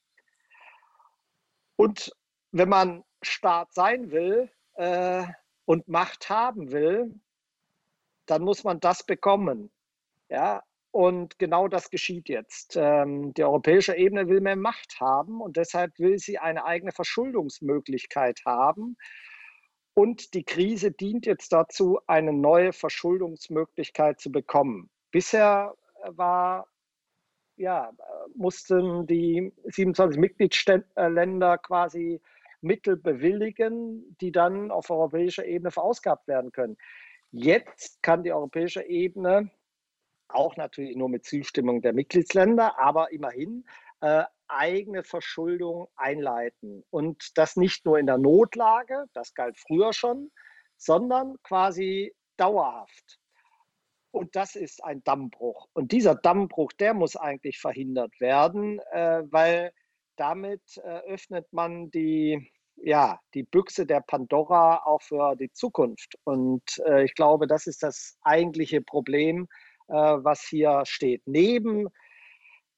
Und 1.77 2.13
wenn 2.51 2.69
man 2.69 3.05
Staat 3.23 3.73
sein 3.73 4.11
will 4.11 4.51
äh, 4.75 5.25
und 5.65 5.87
Macht 5.89 6.29
haben 6.31 6.73
will, 6.73 7.21
dann 8.27 8.43
muss 8.43 8.65
man 8.65 8.81
das 8.81 9.05
bekommen. 9.05 9.71
Ja, 10.29 10.63
und 10.91 11.39
genau 11.39 11.69
das 11.69 11.91
geschieht 11.91 12.29
jetzt. 12.29 12.77
Ähm, 12.77 13.35
die 13.35 13.45
europäische 13.45 13.97
Ebene 13.97 14.29
will 14.29 14.41
mehr 14.41 14.57
Macht 14.57 15.01
haben 15.01 15.41
und 15.41 15.57
deshalb 15.57 15.99
will 15.99 16.19
sie 16.19 16.39
eine 16.39 16.65
eigene 16.65 16.93
Verschuldungsmöglichkeit 16.93 18.41
haben. 18.47 18.97
Und 19.95 20.35
die 20.35 20.45
Krise 20.45 20.93
dient 20.93 21.27
jetzt 21.27 21.53
dazu, 21.53 21.99
eine 22.07 22.33
neue 22.33 22.73
Verschuldungsmöglichkeit 22.73 24.21
zu 24.21 24.31
bekommen. 24.31 24.91
Bisher 25.11 25.75
war, 26.05 26.69
ja, 27.57 27.91
mussten 28.35 29.07
die 29.07 29.53
27 29.65 30.19
Mitgliedsländer 30.21 31.59
quasi 31.59 32.21
Mittel 32.61 32.97
bewilligen, 32.97 34.17
die 34.21 34.33
dann 34.33 34.71
auf 34.71 34.91
europäischer 34.91 35.45
Ebene 35.45 35.71
verausgabt 35.71 36.29
werden 36.29 36.53
können. 36.53 36.77
Jetzt 37.31 38.03
kann 38.03 38.23
die 38.23 38.33
europäische 38.33 38.83
Ebene 38.83 39.51
auch 40.29 40.57
natürlich 40.57 40.97
nur 40.97 41.09
mit 41.09 41.25
Zustimmung 41.25 41.83
der 41.83 41.93
Mitgliedsländer, 41.93 42.79
aber 42.79 43.13
immerhin 43.13 43.65
äh, 44.01 44.25
eigene 44.49 45.05
Verschuldung 45.05 45.89
einleiten. 45.97 46.85
Und 46.91 47.37
das 47.37 47.57
nicht 47.57 47.85
nur 47.85 47.99
in 47.99 48.07
der 48.07 48.19
Notlage, 48.19 49.05
das 49.13 49.35
galt 49.35 49.59
früher 49.59 49.93
schon, 49.93 50.31
sondern 50.77 51.37
quasi 51.43 52.15
dauerhaft. 52.37 53.19
Und 54.11 54.35
das 54.37 54.57
ist 54.57 54.83
ein 54.83 55.03
Dammbruch. 55.05 55.69
Und 55.75 55.93
dieser 55.93 56.15
Dammbruch, 56.15 56.73
der 56.73 56.95
muss 56.95 57.17
eigentlich 57.17 57.59
verhindert 57.59 58.19
werden, 58.21 58.81
äh, 58.93 59.23
weil 59.31 59.73
damit 60.17 60.63
äh, 60.79 61.01
öffnet 61.07 61.53
man 61.53 61.91
die, 61.91 62.51
ja, 62.77 63.21
die 63.35 63.43
Büchse 63.43 63.87
der 63.87 64.01
Pandora 64.01 64.83
auch 64.85 65.03
für 65.03 65.37
die 65.37 65.53
Zukunft. 65.53 66.19
Und 66.25 66.63
äh, 66.87 67.05
ich 67.05 67.15
glaube, 67.15 67.47
das 67.47 67.67
ist 67.67 67.83
das 67.83 68.17
eigentliche 68.23 68.81
Problem, 68.81 69.47
äh, 69.89 69.95
was 69.95 70.43
hier 70.43 70.83
steht. 70.85 71.23
Neben 71.27 71.89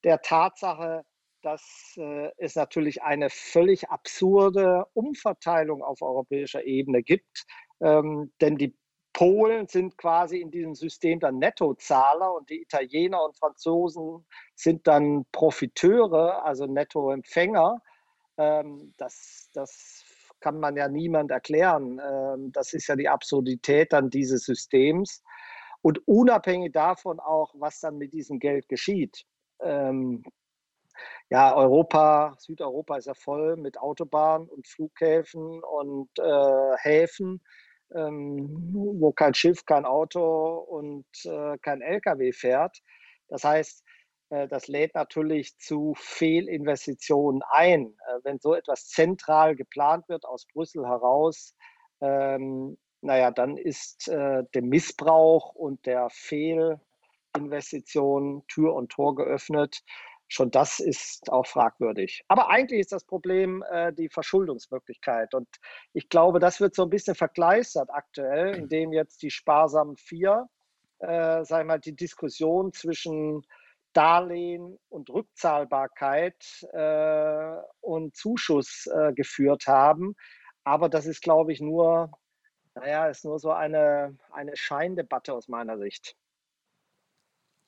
der 0.04 0.20
Tatsache, 0.20 1.04
dass 1.42 1.94
äh, 1.96 2.30
es 2.36 2.54
natürlich 2.54 3.02
eine 3.02 3.30
völlig 3.30 3.88
absurde 3.88 4.84
Umverteilung 4.94 5.82
auf 5.82 6.02
europäischer 6.02 6.64
Ebene 6.64 7.02
gibt. 7.02 7.46
Ähm, 7.80 8.32
denn 8.40 8.56
die 8.56 8.76
Polen 9.12 9.66
sind 9.66 9.96
quasi 9.96 10.40
in 10.40 10.50
diesem 10.50 10.74
System 10.74 11.18
dann 11.18 11.38
Nettozahler 11.38 12.32
und 12.34 12.48
die 12.48 12.62
Italiener 12.62 13.24
und 13.24 13.36
Franzosen 13.36 14.24
sind 14.54 14.86
dann 14.86 15.26
Profiteure, 15.32 16.44
also 16.44 16.66
Nettoempfänger. 16.66 17.80
Ähm, 18.38 18.94
das, 18.96 19.50
das 19.52 20.04
kann 20.40 20.60
man 20.60 20.76
ja 20.76 20.88
niemand 20.88 21.30
erklären. 21.30 22.00
Ähm, 22.02 22.52
das 22.52 22.72
ist 22.72 22.86
ja 22.86 22.96
die 22.96 23.08
Absurdität 23.08 23.92
dann 23.92 24.10
dieses 24.10 24.44
Systems. 24.44 25.22
Und 25.82 26.06
unabhängig 26.06 26.72
davon 26.72 27.20
auch, 27.20 27.54
was 27.58 27.80
dann 27.80 27.96
mit 27.96 28.12
diesem 28.12 28.38
Geld 28.38 28.68
geschieht. 28.68 29.24
Ähm, 29.60 30.22
ja, 31.30 31.54
Europa, 31.54 32.34
Südeuropa 32.38 32.96
ist 32.96 33.06
ja 33.06 33.14
voll 33.14 33.56
mit 33.56 33.78
Autobahnen 33.78 34.48
und 34.48 34.66
Flughäfen 34.66 35.62
und 35.62 36.10
äh, 36.18 36.76
Häfen, 36.78 37.40
ähm, 37.94 38.48
wo 38.72 39.12
kein 39.12 39.34
Schiff, 39.34 39.64
kein 39.64 39.84
Auto 39.84 40.58
und 40.58 41.06
äh, 41.24 41.56
kein 41.58 41.80
LKW 41.82 42.32
fährt. 42.32 42.78
Das 43.28 43.44
heißt, 43.44 43.84
äh, 44.30 44.48
das 44.48 44.68
lädt 44.68 44.94
natürlich 44.94 45.56
zu 45.58 45.94
Fehlinvestitionen 45.96 47.42
ein. 47.50 47.86
Äh, 47.86 48.18
wenn 48.24 48.38
so 48.38 48.54
etwas 48.54 48.88
zentral 48.88 49.56
geplant 49.56 50.08
wird 50.08 50.24
aus 50.24 50.46
Brüssel 50.52 50.86
heraus, 50.86 51.54
ähm, 52.00 52.76
naja, 53.02 53.30
dann 53.30 53.56
ist 53.56 54.08
äh, 54.08 54.42
der 54.54 54.62
Missbrauch 54.62 55.54
und 55.54 55.86
der 55.86 56.08
Fehlinvestition 56.10 58.44
Tür 58.46 58.74
und 58.74 58.90
Tor 58.90 59.14
geöffnet. 59.14 59.82
Schon 60.28 60.50
das 60.50 60.78
ist 60.78 61.32
auch 61.32 61.46
fragwürdig. 61.46 62.22
Aber 62.28 62.50
eigentlich 62.50 62.80
ist 62.80 62.92
das 62.92 63.04
Problem 63.04 63.64
äh, 63.70 63.92
die 63.92 64.08
Verschuldungsmöglichkeit. 64.08 65.34
Und 65.34 65.48
ich 65.92 66.08
glaube, 66.08 66.38
das 66.38 66.60
wird 66.60 66.74
so 66.74 66.84
ein 66.84 66.90
bisschen 66.90 67.16
vergleistert 67.16 67.90
aktuell, 67.90 68.54
indem 68.54 68.92
jetzt 68.92 69.22
die 69.22 69.30
sparsamen 69.30 69.96
vier, 69.96 70.46
äh, 71.00 71.44
sagen 71.44 71.68
wir 71.68 71.74
mal, 71.74 71.80
die 71.80 71.96
Diskussion 71.96 72.72
zwischen 72.72 73.42
Darlehen 73.92 74.78
und 74.88 75.10
Rückzahlbarkeit 75.10 76.36
äh, 76.72 77.56
und 77.80 78.14
Zuschuss 78.14 78.86
äh, 78.86 79.12
geführt 79.14 79.66
haben. 79.66 80.14
Aber 80.62 80.88
das 80.88 81.06
ist, 81.06 81.22
glaube 81.22 81.52
ich, 81.52 81.60
nur, 81.60 82.12
naja, 82.80 83.08
ist 83.08 83.24
nur 83.24 83.38
so 83.38 83.52
eine, 83.52 84.16
eine 84.32 84.56
Scheindebatte 84.56 85.34
aus 85.34 85.48
meiner 85.48 85.78
Sicht. 85.78 86.16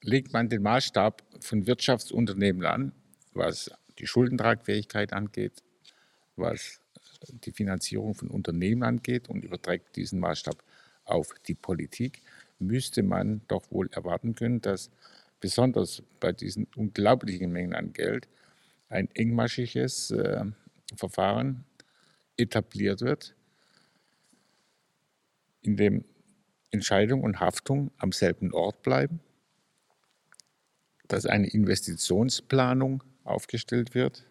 Legt 0.00 0.32
man 0.32 0.48
den 0.48 0.62
Maßstab 0.62 1.22
von 1.40 1.66
Wirtschaftsunternehmen 1.66 2.64
an, 2.64 2.92
was 3.34 3.70
die 3.98 4.06
Schuldentragfähigkeit 4.06 5.12
angeht, 5.12 5.62
was 6.36 6.80
die 7.28 7.52
Finanzierung 7.52 8.14
von 8.14 8.28
Unternehmen 8.28 8.82
angeht 8.82 9.28
und 9.28 9.44
überträgt 9.44 9.96
diesen 9.96 10.18
Maßstab 10.18 10.56
auf 11.04 11.34
die 11.46 11.54
Politik, 11.54 12.22
müsste 12.58 13.02
man 13.02 13.42
doch 13.48 13.70
wohl 13.70 13.90
erwarten 13.92 14.34
können, 14.34 14.60
dass 14.60 14.90
besonders 15.40 16.02
bei 16.20 16.32
diesen 16.32 16.66
unglaublichen 16.74 17.52
Mengen 17.52 17.74
an 17.74 17.92
Geld 17.92 18.28
ein 18.88 19.08
engmaschiges 19.14 20.10
äh, 20.12 20.44
Verfahren 20.96 21.64
etabliert 22.36 23.02
wird, 23.02 23.34
in 25.62 25.76
dem 25.76 26.04
Entscheidung 26.70 27.22
und 27.22 27.40
Haftung 27.40 27.90
am 27.98 28.12
selben 28.12 28.52
Ort 28.52 28.82
bleiben 28.82 29.20
dass 31.12 31.26
eine 31.26 31.46
Investitionsplanung 31.46 33.04
aufgestellt 33.22 33.94
wird, 33.94 34.24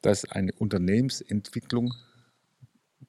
dass 0.00 0.24
eine 0.24 0.52
Unternehmensentwicklung 0.52 1.92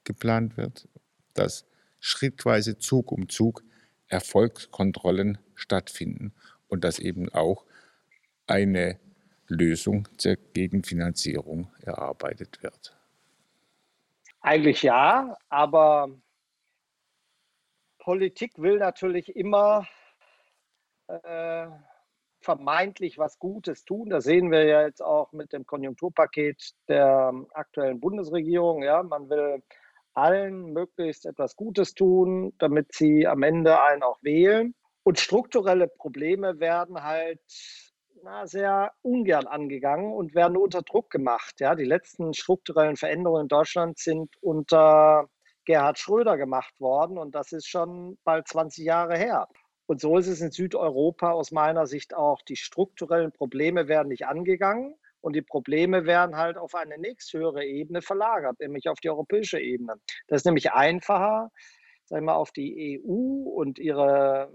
geplant 0.03 0.57
wird, 0.57 0.87
dass 1.35 1.67
schrittweise 1.99 2.79
Zug 2.79 3.11
um 3.11 3.29
Zug 3.29 3.63
Erfolgskontrollen 4.07 5.37
stattfinden 5.53 6.33
und 6.67 6.83
dass 6.83 6.97
eben 6.97 7.29
auch 7.29 7.63
eine 8.47 8.99
Lösung 9.47 10.07
zur 10.17 10.35
Gegenfinanzierung 10.35 11.71
erarbeitet 11.81 12.63
wird. 12.63 12.97
Eigentlich 14.41 14.81
ja, 14.81 15.37
aber 15.49 16.09
Politik 18.05 18.61
will 18.61 18.77
natürlich 18.77 19.35
immer 19.35 19.87
äh, 21.07 21.65
vermeintlich 22.39 23.17
was 23.17 23.39
Gutes 23.39 23.83
tun. 23.83 24.11
Das 24.11 24.25
sehen 24.25 24.51
wir 24.51 24.63
ja 24.63 24.83
jetzt 24.83 25.01
auch 25.01 25.31
mit 25.31 25.51
dem 25.51 25.65
Konjunkturpaket 25.65 26.73
der 26.87 27.33
aktuellen 27.55 27.99
Bundesregierung. 27.99 28.83
Ja, 28.83 29.01
man 29.01 29.27
will 29.31 29.63
allen 30.13 30.71
möglichst 30.71 31.25
etwas 31.25 31.55
Gutes 31.55 31.95
tun, 31.95 32.53
damit 32.59 32.93
sie 32.93 33.25
am 33.25 33.41
Ende 33.41 33.81
einen 33.81 34.03
auch 34.03 34.21
wählen. 34.21 34.75
Und 35.01 35.19
strukturelle 35.19 35.87
Probleme 35.87 36.59
werden 36.59 37.03
halt 37.03 37.41
na, 38.21 38.45
sehr 38.45 38.93
ungern 39.01 39.47
angegangen 39.47 40.13
und 40.13 40.35
werden 40.35 40.57
unter 40.57 40.83
Druck 40.83 41.09
gemacht. 41.09 41.59
Ja, 41.59 41.73
die 41.73 41.85
letzten 41.85 42.35
strukturellen 42.35 42.97
Veränderungen 42.97 43.45
in 43.45 43.47
Deutschland 43.47 43.97
sind 43.97 44.35
unter 44.41 45.27
Gerhard 45.65 45.99
Schröder 45.99 46.37
gemacht 46.37 46.79
worden 46.79 47.17
und 47.17 47.35
das 47.35 47.51
ist 47.51 47.67
schon 47.67 48.17
bald 48.23 48.47
20 48.47 48.85
Jahre 48.85 49.17
her. 49.17 49.47
Und 49.87 50.01
so 50.01 50.17
ist 50.17 50.27
es 50.27 50.41
in 50.41 50.51
Südeuropa 50.51 51.31
aus 51.31 51.51
meiner 51.51 51.85
Sicht 51.85 52.15
auch. 52.15 52.41
Die 52.41 52.55
strukturellen 52.55 53.31
Probleme 53.31 53.87
werden 53.87 54.07
nicht 54.07 54.25
angegangen 54.25 54.95
und 55.21 55.35
die 55.35 55.41
Probleme 55.41 56.05
werden 56.05 56.37
halt 56.37 56.57
auf 56.57 56.75
eine 56.75 56.97
nächsthöhere 56.97 57.65
Ebene 57.65 58.01
verlagert, 58.01 58.59
nämlich 58.59 58.89
auf 58.89 58.99
die 58.99 59.09
europäische 59.09 59.59
Ebene. 59.59 59.95
Das 60.27 60.41
ist 60.41 60.45
nämlich 60.45 60.71
einfacher, 60.71 61.51
sagen 62.05 62.25
wir, 62.25 62.35
auf 62.35 62.51
die 62.51 63.01
EU 63.03 63.49
und 63.49 63.79
ihre 63.79 64.51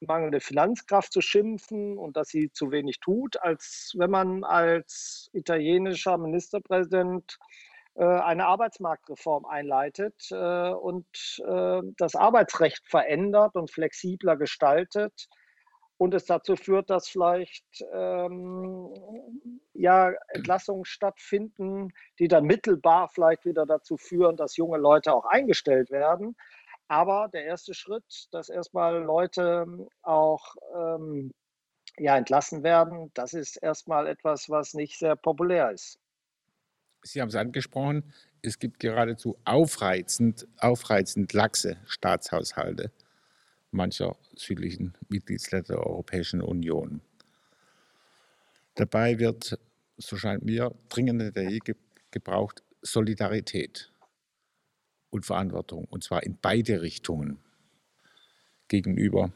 mangelnde 0.00 0.40
Finanzkraft 0.40 1.12
zu 1.12 1.20
schimpfen 1.20 1.96
und 1.96 2.16
dass 2.16 2.28
sie 2.28 2.50
zu 2.52 2.70
wenig 2.70 3.00
tut, 3.00 3.40
als 3.40 3.92
wenn 3.96 4.10
man 4.10 4.44
als 4.44 5.30
italienischer 5.32 6.18
Ministerpräsident 6.18 7.38
eine 8.04 8.46
Arbeitsmarktreform 8.46 9.46
einleitet 9.46 10.14
äh, 10.30 10.70
und 10.70 11.06
äh, 11.46 11.80
das 11.96 12.14
Arbeitsrecht 12.14 12.86
verändert 12.88 13.54
und 13.54 13.70
flexibler 13.70 14.36
gestaltet 14.36 15.28
und 15.98 16.14
es 16.14 16.26
dazu 16.26 16.56
führt, 16.56 16.90
dass 16.90 17.08
vielleicht 17.08 17.64
ähm, 17.92 18.92
ja, 19.72 20.12
Entlassungen 20.28 20.84
stattfinden, 20.84 21.92
die 22.18 22.28
dann 22.28 22.44
mittelbar 22.44 23.08
vielleicht 23.08 23.44
wieder 23.46 23.64
dazu 23.64 23.96
führen, 23.96 24.36
dass 24.36 24.56
junge 24.56 24.78
Leute 24.78 25.14
auch 25.14 25.24
eingestellt 25.24 25.90
werden. 25.90 26.36
Aber 26.88 27.28
der 27.32 27.44
erste 27.44 27.74
Schritt, 27.74 28.28
dass 28.30 28.48
erstmal 28.48 29.02
Leute 29.02 29.66
auch 30.02 30.54
ähm, 30.76 31.32
ja, 31.98 32.16
entlassen 32.16 32.62
werden, 32.62 33.10
das 33.14 33.32
ist 33.32 33.56
erstmal 33.56 34.06
etwas, 34.06 34.50
was 34.50 34.74
nicht 34.74 34.98
sehr 34.98 35.16
populär 35.16 35.70
ist. 35.70 35.98
Sie 37.06 37.20
haben 37.20 37.28
es 37.28 37.36
angesprochen, 37.36 38.02
es 38.42 38.58
gibt 38.58 38.80
geradezu 38.80 39.38
aufreizend, 39.44 40.48
aufreizend 40.58 41.32
laxe 41.32 41.76
Staatshaushalte 41.86 42.90
mancher 43.70 44.16
südlichen 44.34 44.94
Mitgliedsländer 45.08 45.74
der 45.74 45.86
Europäischen 45.86 46.40
Union. 46.40 47.00
Dabei 48.74 49.20
wird, 49.20 49.56
so 49.96 50.16
scheint 50.16 50.44
mir, 50.44 50.74
dringender 50.88 51.30
denn 51.30 51.50
je 51.50 51.60
gebraucht 52.10 52.64
Solidarität 52.82 53.92
und 55.10 55.24
Verantwortung, 55.24 55.84
und 55.84 56.02
zwar 56.02 56.24
in 56.24 56.36
beide 56.40 56.82
Richtungen 56.82 57.38
gegenüber 58.66 59.32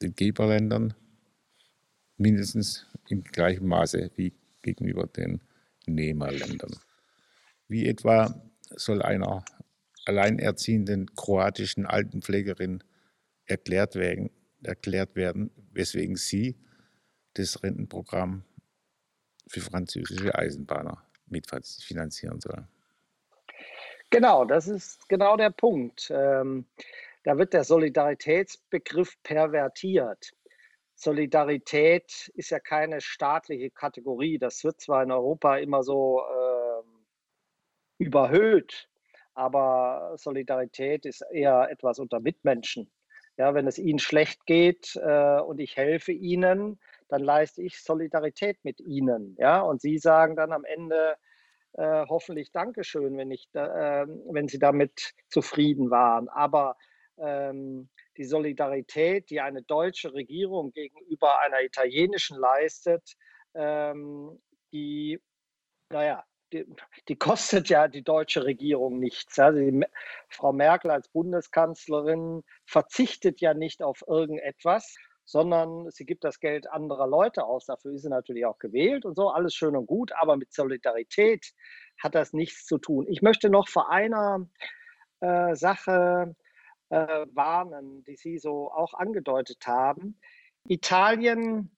den 0.00 0.14
Geberländern, 0.14 0.94
mindestens 2.16 2.86
im 3.08 3.22
gleichen 3.22 3.66
Maße 3.66 4.10
wie 4.16 4.32
gegenüber 4.62 5.06
den 5.06 5.42
Nehmerländern. 5.94 6.76
Wie 7.68 7.86
etwa 7.86 8.42
soll 8.70 9.02
einer 9.02 9.44
alleinerziehenden 10.06 11.14
kroatischen 11.14 11.86
Altenpflegerin 11.86 12.82
erklärt 13.46 13.94
werden, 13.94 14.30
erklärt 14.62 15.16
werden, 15.16 15.50
weswegen 15.72 16.16
sie 16.16 16.56
das 17.34 17.62
Rentenprogramm 17.62 18.44
für 19.48 19.60
französische 19.60 20.34
Eisenbahner 20.34 21.04
mitfinanzieren 21.26 22.40
soll. 22.40 22.66
Genau, 24.10 24.44
das 24.44 24.66
ist 24.66 25.08
genau 25.08 25.36
der 25.36 25.50
Punkt. 25.50 26.10
Ähm, 26.12 26.66
da 27.22 27.38
wird 27.38 27.52
der 27.52 27.64
Solidaritätsbegriff 27.64 29.16
pervertiert. 29.22 30.32
Solidarität 31.00 32.30
ist 32.34 32.50
ja 32.50 32.60
keine 32.60 33.00
staatliche 33.00 33.70
Kategorie. 33.70 34.38
Das 34.38 34.62
wird 34.64 34.82
zwar 34.82 35.02
in 35.02 35.10
Europa 35.10 35.56
immer 35.56 35.82
so 35.82 36.20
äh, 36.20 36.82
überhöht, 37.96 38.90
aber 39.32 40.12
Solidarität 40.16 41.06
ist 41.06 41.22
eher 41.32 41.68
etwas 41.70 41.98
unter 41.98 42.20
Mitmenschen. 42.20 42.90
Ja, 43.38 43.54
wenn 43.54 43.66
es 43.66 43.78
ihnen 43.78 43.98
schlecht 43.98 44.44
geht 44.44 44.94
äh, 44.96 45.40
und 45.40 45.58
ich 45.58 45.74
helfe 45.78 46.12
ihnen, 46.12 46.78
dann 47.08 47.22
leiste 47.22 47.62
ich 47.62 47.82
Solidarität 47.82 48.58
mit 48.62 48.80
ihnen. 48.80 49.36
Ja, 49.38 49.62
und 49.62 49.80
sie 49.80 49.96
sagen 49.96 50.36
dann 50.36 50.52
am 50.52 50.64
Ende 50.64 51.16
äh, 51.72 52.04
hoffentlich 52.10 52.52
Dankeschön, 52.52 53.16
wenn, 53.16 53.30
ich 53.30 53.48
da, 53.52 54.02
äh, 54.02 54.06
wenn 54.30 54.48
sie 54.48 54.58
damit 54.58 55.14
zufrieden 55.28 55.90
waren. 55.90 56.28
Aber 56.28 56.76
die 57.20 58.24
Solidarität, 58.24 59.30
die 59.30 59.40
eine 59.40 59.62
deutsche 59.62 60.14
Regierung 60.14 60.72
gegenüber 60.72 61.40
einer 61.40 61.62
italienischen 61.62 62.38
leistet, 62.38 63.14
ähm, 63.54 64.40
die, 64.72 65.20
naja, 65.90 66.24
die, 66.52 66.66
die, 67.08 67.16
kostet 67.16 67.68
ja 67.68 67.88
die 67.88 68.02
deutsche 68.02 68.44
Regierung 68.44 68.98
nichts. 68.98 69.38
Also 69.38 69.58
die, 69.60 69.84
Frau 70.28 70.52
Merkel 70.52 70.90
als 70.90 71.08
Bundeskanzlerin 71.08 72.42
verzichtet 72.66 73.40
ja 73.40 73.54
nicht 73.54 73.82
auf 73.82 74.02
irgendetwas, 74.06 74.96
sondern 75.24 75.90
sie 75.90 76.04
gibt 76.06 76.24
das 76.24 76.40
Geld 76.40 76.68
anderer 76.68 77.06
Leute 77.06 77.44
aus. 77.44 77.66
Dafür 77.66 77.92
ist 77.92 78.02
sie 78.02 78.08
natürlich 78.08 78.46
auch 78.46 78.58
gewählt 78.58 79.04
und 79.04 79.14
so, 79.14 79.28
alles 79.28 79.54
schön 79.54 79.76
und 79.76 79.86
gut, 79.86 80.12
aber 80.20 80.36
mit 80.36 80.52
Solidarität 80.52 81.52
hat 82.02 82.14
das 82.14 82.32
nichts 82.32 82.66
zu 82.66 82.78
tun. 82.78 83.06
Ich 83.08 83.22
möchte 83.22 83.48
noch 83.50 83.68
vor 83.68 83.90
einer 83.90 84.48
äh, 85.20 85.54
Sache 85.54 86.34
äh, 86.90 87.26
warnen, 87.32 88.04
die 88.04 88.16
Sie 88.16 88.38
so 88.38 88.70
auch 88.70 88.94
angedeutet 88.94 89.66
haben. 89.66 90.20
Italien 90.64 91.76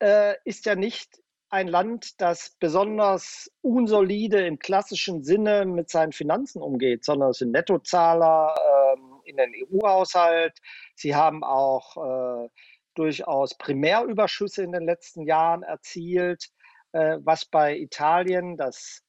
äh, 0.00 0.34
ist 0.44 0.66
ja 0.66 0.74
nicht 0.74 1.22
ein 1.50 1.68
Land, 1.68 2.20
das 2.20 2.56
besonders 2.58 3.50
unsolide 3.60 4.46
im 4.46 4.58
klassischen 4.58 5.22
Sinne 5.22 5.66
mit 5.66 5.90
seinen 5.90 6.12
Finanzen 6.12 6.62
umgeht, 6.62 7.04
sondern 7.04 7.30
es 7.30 7.38
sind 7.38 7.52
Nettozahler 7.52 8.54
ähm, 8.94 9.20
in 9.24 9.36
den 9.36 9.52
EU-Haushalt. 9.54 10.58
Sie 10.94 11.14
haben 11.14 11.44
auch 11.44 11.96
äh, 11.98 12.48
durchaus 12.94 13.54
Primärüberschüsse 13.58 14.62
in 14.62 14.72
den 14.72 14.84
letzten 14.84 15.26
Jahren 15.26 15.62
erzielt. 15.62 16.48
Äh, 16.92 17.18
was 17.20 17.44
bei 17.44 17.76
Italien 17.76 18.56
das 18.56 19.02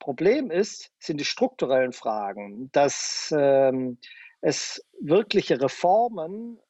Problem 0.00 0.50
ist, 0.50 0.90
sind 0.98 1.20
die 1.20 1.24
strukturellen 1.24 1.92
Fragen. 1.92 2.68
Dass 2.72 3.32
ähm, 3.36 3.98
es 4.46 4.80
wirkliche 5.00 5.60
Reformen 5.60 6.60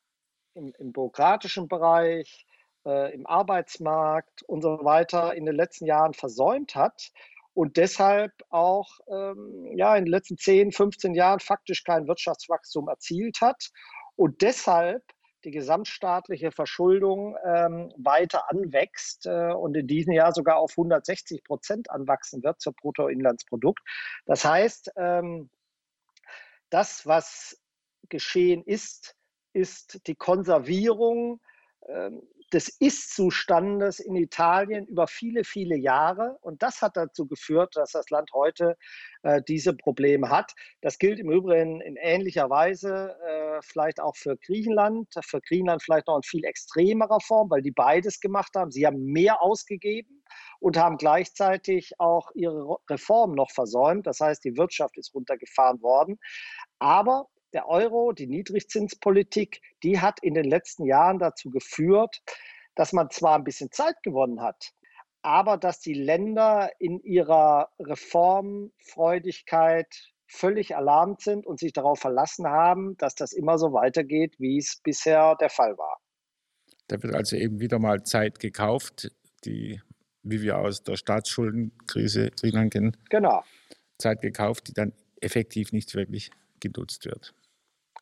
im, 0.55 0.73
im 0.79 0.93
bürokratischen 0.93 1.69
Bereich, 1.69 2.47
äh, 2.87 3.13
im 3.13 3.27
Arbeitsmarkt 3.27 4.43
und 4.45 4.63
so 4.63 4.79
weiter 4.83 5.35
in 5.35 5.45
den 5.45 5.55
letzten 5.55 5.85
Jahren 5.85 6.15
versäumt 6.15 6.75
hat 6.75 7.11
und 7.53 7.77
deshalb 7.77 8.33
auch 8.49 8.89
ähm, 9.09 9.77
ja, 9.77 9.95
in 9.95 10.07
den 10.07 10.11
letzten 10.11 10.39
10, 10.39 10.73
15 10.73 11.13
Jahren 11.13 11.39
faktisch 11.39 11.85
kein 11.85 12.09
Wirtschaftswachstum 12.09 12.89
erzielt 12.89 13.43
hat 13.43 13.69
und 14.17 14.41
deshalb 14.41 15.03
die 15.45 15.51
gesamtstaatliche 15.51 16.53
Verschuldung 16.53 17.37
ähm, 17.45 17.93
weiter 17.99 18.51
anwächst 18.51 19.27
äh, 19.27 19.53
und 19.53 19.77
in 19.77 19.87
diesem 19.87 20.15
Jahr 20.15 20.33
sogar 20.33 20.57
auf 20.57 20.71
160 20.71 21.45
Prozent 21.45 21.91
anwachsen 21.91 22.43
wird 22.43 22.59
zur 22.59 22.73
Bruttoinlandsprodukt. 22.73 23.83
Das 24.25 24.47
heißt, 24.47 24.93
ähm, 24.97 25.51
das, 26.71 27.07
was 27.07 27.61
geschehen 28.09 28.63
ist, 28.65 29.15
ist 29.53 30.01
die 30.07 30.15
Konservierung 30.15 31.41
ähm, 31.89 32.23
des 32.53 32.69
Ist-Zustandes 32.79 33.99
in 33.99 34.15
Italien 34.15 34.87
über 34.87 35.09
viele, 35.09 35.43
viele 35.43 35.77
Jahre. 35.77 36.39
Und 36.43 36.63
das 36.63 36.81
hat 36.81 36.97
dazu 36.97 37.27
geführt, 37.27 37.75
dass 37.75 37.91
das 37.91 38.09
Land 38.11 38.31
heute 38.33 38.77
äh, 39.23 39.43
diese 39.49 39.75
Probleme 39.75 40.31
hat. 40.31 40.53
Das 40.81 40.99
gilt 40.99 41.19
im 41.19 41.31
Übrigen 41.31 41.81
in 41.81 41.97
ähnlicher 41.97 42.49
Weise 42.49 43.17
äh, 43.27 43.61
vielleicht 43.63 44.01
auch 44.01 44.17
für 44.17 44.37
Griechenland. 44.37 45.09
Für 45.25 45.41
Griechenland 45.41 45.83
vielleicht 45.83 46.07
noch 46.07 46.17
in 46.17 46.23
viel 46.23 46.45
extremerer 46.45 47.21
Form, 47.21 47.51
weil 47.51 47.63
die 47.63 47.73
beides 47.73 48.21
gemacht 48.21 48.55
haben. 48.55 48.71
Sie 48.71 48.87
haben 48.87 49.03
mehr 49.03 49.43
ausgegeben 49.43 50.23
und 50.61 50.77
haben 50.77 50.99
gleichzeitig 50.99 51.95
auch 51.99 52.31
ihre 52.35 52.77
Reformen 52.89 53.35
noch 53.35 53.51
versäumt. 53.51 54.07
Das 54.07 54.21
heißt, 54.21 54.45
die 54.45 54.57
Wirtschaft 54.57 54.97
ist 54.99 55.15
runtergefahren 55.15 55.83
worden. 55.83 56.19
Aber 56.79 57.27
der 57.53 57.69
Euro, 57.69 58.13
die 58.13 58.27
Niedrigzinspolitik, 58.27 59.61
die 59.83 60.01
hat 60.01 60.23
in 60.23 60.33
den 60.35 60.45
letzten 60.45 60.85
Jahren 60.85 61.19
dazu 61.19 61.51
geführt, 61.51 62.23
dass 62.75 62.93
man 62.93 63.09
zwar 63.11 63.37
ein 63.37 63.45
bisschen 63.45 63.73
Zeit 63.73 64.03
gewonnen 64.03 64.43
hat, 64.43 64.73
aber 65.23 65.57
dass 65.57 65.81
die 65.81 65.95
Länder 65.95 66.71
in 66.79 67.01
ihrer 67.01 67.71
Reformfreudigkeit 67.81 70.13
völlig 70.29 70.77
alarmt 70.77 71.23
sind 71.23 71.47
und 71.47 71.59
sich 71.59 71.73
darauf 71.73 72.01
verlassen 72.01 72.47
haben, 72.47 72.97
dass 72.99 73.15
das 73.15 73.33
immer 73.33 73.57
so 73.59 73.73
weitergeht, 73.73 74.35
wie 74.39 74.59
es 74.59 74.81
bisher 74.83 75.37
der 75.37 75.49
Fall 75.51 75.79
war. 75.79 75.99
Da 76.89 77.03
wird 77.03 77.15
also 77.15 77.37
eben 77.37 77.61
wieder 77.61 77.79
mal 77.79 78.03
Zeit 78.05 78.39
gekauft, 78.39 79.11
die, 79.45 79.81
wie 80.23 80.43
wir 80.43 80.59
aus 80.59 80.83
der 80.83 80.97
Staatsschuldenkrise 80.97 82.31
Griechenland 82.31 82.73
kennen, 82.73 82.97
genau. 83.11 83.43
Zeit 83.99 84.21
gekauft, 84.21 84.69
die 84.69 84.75
dann 84.75 84.93
effektiv 85.21 85.73
nicht 85.73 85.95
wirklich 85.95 86.31
genutzt 86.61 87.05
wird. 87.05 87.35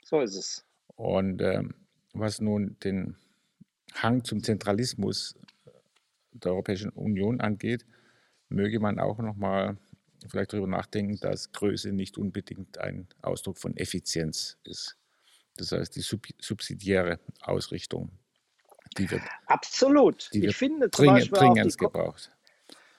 So 0.02 0.20
ist 0.20 0.36
es. 0.36 0.64
Und 0.96 1.40
ähm, 1.42 1.74
was 2.12 2.40
nun 2.40 2.76
den 2.84 3.16
Hang 3.94 4.24
zum 4.24 4.42
Zentralismus 4.42 5.34
der 6.32 6.52
Europäischen 6.52 6.90
Union 6.90 7.40
angeht, 7.40 7.86
möge 8.48 8.80
man 8.80 8.98
auch 8.98 9.18
noch 9.18 9.36
mal 9.36 9.76
vielleicht 10.28 10.52
darüber 10.52 10.66
nachdenken, 10.66 11.18
dass 11.20 11.52
Größe 11.52 11.92
nicht 11.92 12.18
unbedingt 12.18 12.78
ein 12.78 13.08
Ausdruck 13.22 13.58
von 13.58 13.76
Effizienz 13.76 14.58
ist. 14.64 14.96
Das 15.56 15.72
heißt, 15.72 15.94
die 15.94 16.00
sub 16.00 16.26
subsidiäre 16.40 17.20
Ausrichtung, 17.40 18.10
die 18.98 19.10
wird 19.10 19.22
absolut. 19.46 20.30
Die 20.32 20.42
wird 20.42 20.52
ich 20.52 20.56
finde 20.56 20.88
dringend, 20.88 21.30
dringend 21.36 21.78
gebraucht. 21.78 22.30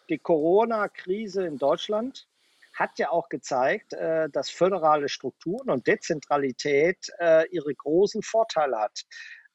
Die 0.09 0.17
Corona-Krise 0.17 1.45
in 1.45 1.57
Deutschland 1.57 2.27
hat 2.75 2.99
ja 2.99 3.09
auch 3.09 3.29
gezeigt, 3.29 3.93
äh, 3.93 4.29
dass 4.29 4.49
föderale 4.49 5.09
Strukturen 5.09 5.69
und 5.69 5.87
Dezentralität 5.87 7.09
äh, 7.19 7.47
ihre 7.49 7.73
großen 7.73 8.21
Vorteile 8.21 8.77
hat. 8.77 9.01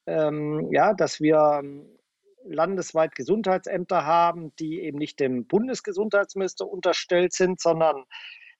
Ähm, 0.07 0.69
ja, 0.71 0.93
dass 0.93 1.21
wir 1.21 1.61
ähm, 1.63 1.87
landesweit 2.43 3.15
Gesundheitsämter 3.15 4.05
haben, 4.05 4.53
die 4.55 4.81
eben 4.81 4.97
nicht 4.97 5.19
dem 5.19 5.45
Bundesgesundheitsminister 5.45 6.67
unterstellt 6.67 7.33
sind, 7.33 7.61
sondern 7.61 8.03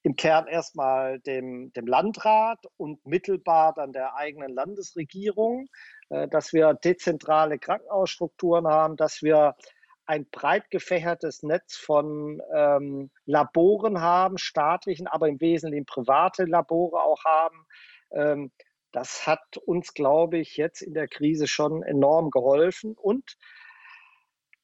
im 0.04 0.16
Kern 0.16 0.48
erstmal 0.48 1.20
dem, 1.20 1.72
dem 1.74 1.86
Landrat 1.86 2.60
und 2.78 3.06
mittelbar 3.06 3.74
dann 3.74 3.94
der 3.94 4.16
eigenen 4.16 4.54
Landesregierung, 4.54 5.68
äh, 6.10 6.28
dass 6.28 6.54
wir 6.54 6.74
dezentrale 6.74 7.60
Krankenhausstrukturen 7.60 8.68
haben, 8.68 8.96
dass 8.96 9.22
wir 9.22 9.56
ein 10.06 10.30
breit 10.30 10.70
gefächertes 10.70 11.44
Netz 11.44 11.76
von 11.76 12.42
ähm, 12.54 13.12
Laboren 13.26 14.02
haben, 14.02 14.38
staatlichen, 14.38 15.08
aber 15.08 15.30
im 15.30 15.40
Wesentlichen 15.40 15.86
private 15.86 16.46
Labore 16.46 17.02
auch 17.04 17.24
haben. 17.24 17.66
Ähm, 18.12 18.52
das 18.92 19.26
hat 19.26 19.58
uns, 19.58 19.94
glaube 19.94 20.38
ich, 20.38 20.58
jetzt 20.58 20.82
in 20.82 20.94
der 20.94 21.08
Krise 21.08 21.48
schon 21.48 21.82
enorm 21.84 22.30
geholfen 22.30 22.96
und 22.98 23.38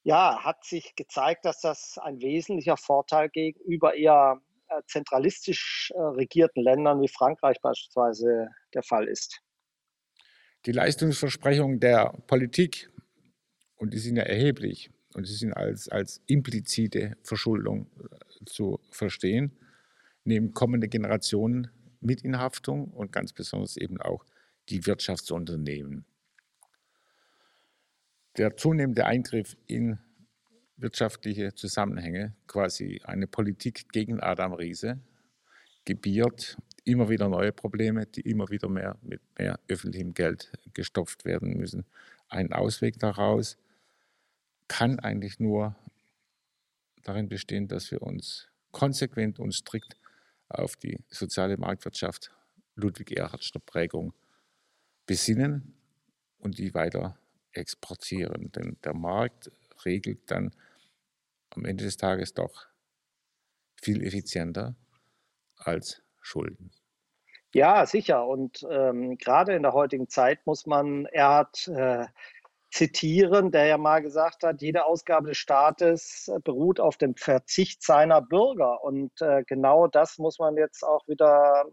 ja, 0.04 0.44
hat 0.44 0.64
sich 0.64 0.96
gezeigt, 0.96 1.46
dass 1.46 1.60
das 1.60 1.98
ein 1.98 2.22
wesentlicher 2.22 2.78
Vorteil 2.78 3.30
gegenüber 3.30 3.94
eher 3.94 4.42
äh, 4.70 4.82
zentralistisch 4.88 5.92
äh, 5.96 6.00
regierten 6.00 6.62
Ländern 6.62 7.02
wie 7.02 7.08
Frankreich 7.10 7.58
beispielsweise 7.62 8.50
der 8.74 8.84
Fall 8.84 9.08
ist. 9.08 9.42
Die 10.66 10.72
Leistungsversprechungen 10.72 11.80
der 11.80 12.14
Politik, 12.28 12.90
und 13.78 13.94
die 13.94 13.98
sind 13.98 14.18
ja 14.18 14.24
erheblich, 14.24 14.90
und 15.18 15.26
sie 15.26 15.34
sind 15.34 15.54
als, 15.54 15.90
als 15.90 16.22
implizite 16.28 17.18
Verschuldung 17.24 17.88
äh, 18.00 18.46
zu 18.46 18.80
verstehen, 18.92 19.52
nehmen 20.24 20.54
kommende 20.54 20.88
Generationen 20.88 21.70
mit 22.02 22.22
in 22.22 22.38
Haftung 22.38 22.92
und 22.92 23.12
ganz 23.12 23.34
besonders 23.34 23.78
eben 23.78 24.00
auch 24.00 24.24
die 24.70 24.86
Wirtschaftsunternehmen. 24.86 26.06
Der 28.38 28.56
zunehmende 28.56 29.08
Eingriff 29.08 29.58
in 29.66 29.98
wirtschaftliche 30.76 31.56
Zusammenhänge, 31.56 32.36
quasi 32.46 33.02
eine 33.04 33.26
Politik 33.26 33.92
gegen 33.92 34.20
Adam 34.20 34.54
Riese, 34.54 35.00
gebiert 35.84 36.58
immer 36.84 37.10
wieder 37.10 37.28
neue 37.28 37.52
Probleme, 37.52 38.06
die 38.06 38.22
immer 38.22 38.48
wieder 38.50 38.70
mehr 38.70 39.00
mit 39.02 39.22
mehr 39.40 39.60
öffentlichem 39.68 40.14
Geld 40.14 40.52
gestopft 40.76 41.26
werden 41.26 41.58
müssen. 41.58 41.86
Ein 42.30 42.54
Ausweg 42.54 43.00
daraus 43.00 43.58
kann 44.68 45.00
eigentlich 45.00 45.40
nur 45.40 45.76
darin 47.04 47.30
bestehen, 47.30 47.68
dass 47.68 47.92
wir 47.92 48.02
uns 48.02 48.50
konsequent 48.72 49.40
und 49.40 49.54
strikt 49.54 49.96
auf 50.50 50.76
die 50.76 51.04
soziale 51.10 51.58
Marktwirtschaft 51.58 52.32
Ludwig 52.76 53.12
Erhardscher 53.12 53.60
Prägung 53.60 54.14
besinnen 55.06 55.74
und 56.38 56.58
die 56.58 56.74
weiter 56.74 57.18
exportieren. 57.52 58.52
Denn 58.52 58.78
der 58.84 58.94
Markt 58.94 59.52
regelt 59.86 60.30
dann 60.30 60.52
am 61.50 61.66
Ende 61.66 61.86
des 61.86 61.98
Tages 61.98 62.34
doch 62.34 62.68
viel 63.82 64.04
effizienter 64.04 64.76
als 65.58 66.04
Schulden. 66.22 66.72
Ja, 67.54 67.86
sicher. 67.86 68.28
Und 68.28 68.66
ähm, 68.70 69.18
gerade 69.18 69.56
in 69.56 69.64
der 69.64 69.74
heutigen 69.74 70.10
Zeit 70.10 70.46
muss 70.46 70.66
man 70.66 71.06
Erhard 71.06 71.68
äh, 71.70 72.06
zitieren, 72.70 73.52
der 73.52 73.66
ja 73.66 73.78
mal 73.78 74.02
gesagt 74.02 74.44
hat, 74.44 74.62
jede 74.62 74.86
Ausgabe 74.86 75.30
des 75.30 75.38
Staates 75.38 76.32
beruht 76.44 76.80
auf 76.80 76.98
dem 76.98 77.16
Verzicht 77.16 77.82
seiner 77.84 78.22
Bürger. 78.22 78.84
Und 78.84 79.22
äh, 79.22 79.44
genau 79.46 79.88
das 79.88 80.18
muss 80.18 80.40
man 80.40 80.58
jetzt 80.58 80.84
auch 80.84 81.08
wieder 81.08 81.66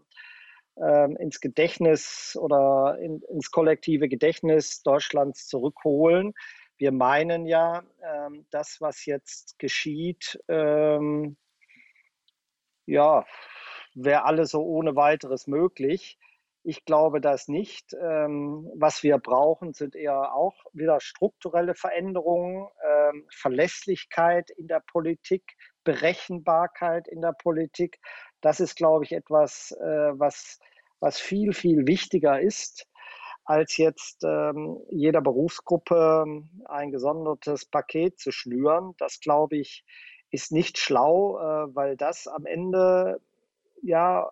ähm, 0.77 1.15
ins 1.17 1.39
Gedächtnis 1.39 2.37
oder 2.39 2.97
in, 2.99 3.21
ins 3.29 3.51
kollektive 3.51 4.07
Gedächtnis 4.07 4.83
Deutschlands 4.83 5.47
zurückholen. 5.47 6.33
Wir 6.77 6.91
meinen 6.91 7.45
ja, 7.45 7.83
ähm, 8.03 8.45
das, 8.51 8.81
was 8.81 9.05
jetzt 9.05 9.57
geschieht, 9.59 10.39
ähm, 10.49 11.37
ja, 12.85 13.25
wäre 13.95 14.25
alles 14.25 14.51
so 14.51 14.61
ohne 14.61 14.95
weiteres 14.95 15.47
möglich. 15.47 16.17
Ich 16.67 16.83
glaube 16.83 17.21
das 17.21 17.47
nicht. 17.47 17.93
Ähm, 17.93 18.67
was 18.75 19.03
wir 19.03 19.19
brauchen, 19.19 19.73
sind 19.73 19.95
eher 19.95 20.33
auch 20.33 20.55
wieder 20.73 20.99
strukturelle 20.99 21.75
Veränderungen, 21.75 22.67
ähm, 22.83 23.27
Verlässlichkeit 23.31 24.49
in 24.49 24.67
der 24.67 24.81
Politik, 24.91 25.43
Berechenbarkeit 25.83 27.07
in 27.07 27.21
der 27.21 27.33
Politik. 27.33 27.99
Das 28.41 28.59
ist, 28.59 28.75
glaube 28.75 29.03
ich, 29.05 29.11
etwas, 29.11 29.77
äh, 29.79 30.19
was, 30.19 30.57
was 30.99 31.19
viel, 31.19 31.53
viel 31.53 31.85
wichtiger 31.85 32.41
ist, 32.41 32.87
als 33.43 33.77
jetzt 33.77 34.23
ähm, 34.23 34.79
jeder 34.89 35.21
Berufsgruppe 35.21 36.25
ein 36.65 36.89
gesondertes 36.89 37.65
Paket 37.65 38.17
zu 38.17 38.31
schnüren. 38.31 38.95
Das, 38.97 39.19
glaube 39.19 39.57
ich, 39.57 39.85
ist 40.31 40.51
nicht 40.51 40.79
schlau, 40.79 41.37
äh, 41.37 41.75
weil 41.75 41.95
das 41.95 42.27
am 42.27 42.47
Ende 42.47 43.21
ja 43.83 44.31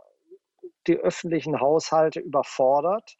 die 0.87 0.97
öffentlichen 0.97 1.59
Haushalte 1.59 2.19
überfordert 2.19 3.17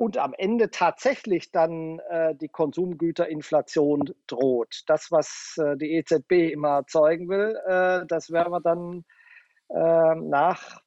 und 0.00 0.16
am 0.16 0.32
Ende 0.32 0.70
tatsächlich 0.70 1.52
dann 1.52 1.98
äh, 2.08 2.34
die 2.34 2.48
Konsumgüterinflation 2.48 4.14
droht. 4.26 4.84
Das, 4.86 5.12
was 5.12 5.60
äh, 5.62 5.76
die 5.76 5.92
EZB 5.92 6.52
immer 6.52 6.76
erzeugen 6.76 7.28
will, 7.28 7.60
äh, 7.66 8.06
das 8.06 8.30
werden 8.30 8.50
wir 8.50 8.62
dann 8.62 9.04
äh, 9.68 10.14
nach, 10.14 10.80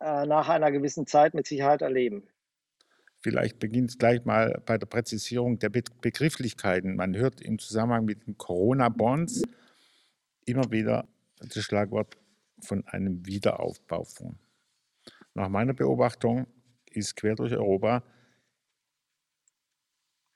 äh, 0.00 0.26
nach 0.26 0.48
einer 0.48 0.70
gewissen 0.70 1.08
Zeit 1.08 1.34
mit 1.34 1.48
Sicherheit 1.48 1.82
erleben. 1.82 2.28
Vielleicht 3.20 3.58
beginnt 3.58 3.90
es 3.90 3.98
gleich 3.98 4.24
mal 4.24 4.62
bei 4.64 4.78
der 4.78 4.86
Präzisierung 4.86 5.58
der 5.58 5.70
Be 5.70 5.82
Begrifflichkeiten. 6.00 6.94
Man 6.94 7.16
hört 7.16 7.40
im 7.40 7.58
Zusammenhang 7.58 8.04
mit 8.04 8.28
den 8.28 8.38
Corona-Bonds 8.38 9.42
immer 10.46 10.70
wieder 10.70 11.08
das 11.40 11.64
Schlagwort 11.64 12.16
von 12.60 12.86
einem 12.86 13.26
Wiederaufbaufonds. 13.26 14.38
Nach 15.38 15.48
meiner 15.48 15.72
Beobachtung 15.72 16.48
ist 16.90 17.14
quer 17.14 17.36
durch 17.36 17.52
Europa 17.52 18.02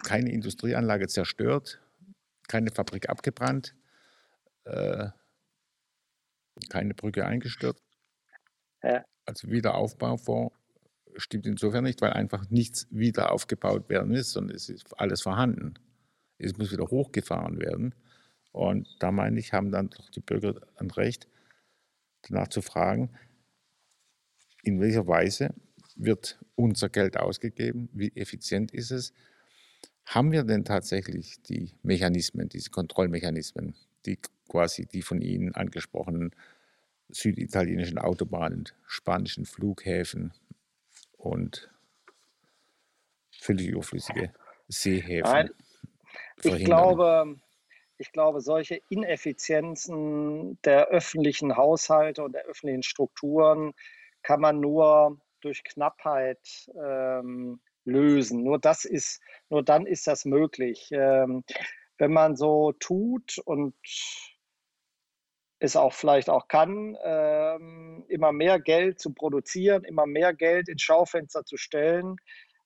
keine 0.05 0.31
Industrieanlage 0.31 1.09
zerstört, 1.09 1.83
keine 2.47 2.71
Fabrik 2.71 3.09
abgebrannt, 3.09 3.75
äh, 4.63 5.09
keine 6.69 6.95
Brücke 6.95 7.27
eingestürzt. 7.27 7.83
Ja. 8.85 9.05
Also 9.27 9.51
Wiederaufbaufonds 9.51 10.55
stimmt 11.17 11.47
insofern 11.47 11.83
nicht, 11.83 12.01
weil 12.01 12.13
einfach 12.13 12.49
nichts 12.51 12.87
wieder 12.91 13.33
aufgebaut 13.33 13.89
werden 13.89 14.15
ist, 14.15 14.31
sondern 14.31 14.55
es 14.55 14.69
ist 14.69 14.97
alles 15.01 15.21
vorhanden. 15.21 15.75
Es 16.39 16.57
muss 16.57 16.71
wieder 16.71 16.87
hochgefahren 16.87 17.59
werden. 17.59 17.93
Und 18.53 18.89
da 19.01 19.11
meine 19.11 19.41
ich, 19.41 19.53
haben 19.53 19.73
dann 19.73 19.91
doch 19.91 20.11
die 20.11 20.21
Bürger 20.21 20.61
ein 20.77 20.93
Recht, 20.93 21.27
danach 22.23 22.47
zu 22.47 22.63
fragen, 22.63 23.11
in 24.63 24.81
welcher 24.81 25.07
Weise 25.07 25.55
wird 25.97 26.39
unser 26.55 26.89
Geld 26.89 27.17
ausgegeben, 27.17 27.89
wie 27.93 28.13
effizient 28.15 28.73
ist 28.73 28.91
es, 28.91 29.13
haben 30.05 30.33
wir 30.33 30.45
denn 30.45 30.65
tatsächlich 30.65 31.43
die 31.43 31.75
Mechanismen, 31.83 32.49
diese 32.49 32.71
Kontrollmechanismen, 32.71 33.75
die 34.07 34.19
quasi 34.49 34.87
die 34.87 35.03
von 35.03 35.21
Ihnen 35.21 35.55
angesprochenen 35.55 36.35
süditalienischen 37.09 37.99
Autobahnen, 37.99 38.65
spanischen 38.87 39.45
Flughäfen 39.47 40.33
und 41.19 41.71
völlig 43.39 43.69
überflüssige 43.69 44.33
Seehäfen? 44.69 45.31
Nein, 45.31 45.51
ich 46.43 46.65
glaube, 46.65 47.37
ich 47.99 48.11
glaube, 48.13 48.41
solche 48.41 48.81
Ineffizienzen 48.89 50.61
der 50.63 50.89
öffentlichen 50.89 51.57
Haushalte 51.57 52.25
und 52.25 52.33
der 52.33 52.45
öffentlichen 52.47 52.83
Strukturen 52.83 53.75
kann 54.23 54.41
man 54.41 54.61
nur 54.61 55.19
durch 55.41 55.65
Knappheit 55.65 56.41
ähm, 56.77 57.61
lösen. 57.85 58.43
Nur 58.45 58.59
das 58.59 58.85
ist, 58.85 59.21
nur 59.49 59.63
dann 59.63 59.87
ist 59.87 60.07
das 60.07 60.25
möglich. 60.25 60.89
Ähm, 60.93 61.45
wenn 61.99 62.13
man 62.13 62.37
so 62.37 62.73
tut 62.73 63.39
und 63.45 63.75
es 65.59 65.77
auch 65.77 65.93
vielleicht 65.93 66.29
auch 66.29 66.49
kann, 66.49 66.97
ähm, 67.05 68.05
immer 68.09 68.33
mehr 68.33 68.59
Geld 68.59 69.01
zu 69.01 69.13
produzieren, 69.13 69.85
immer 69.85 70.07
mehr 70.07 70.35
Geld 70.35 70.69
ins 70.69 70.83
Schaufenster 70.83 71.45
zu 71.45 71.57
stellen, 71.57 72.17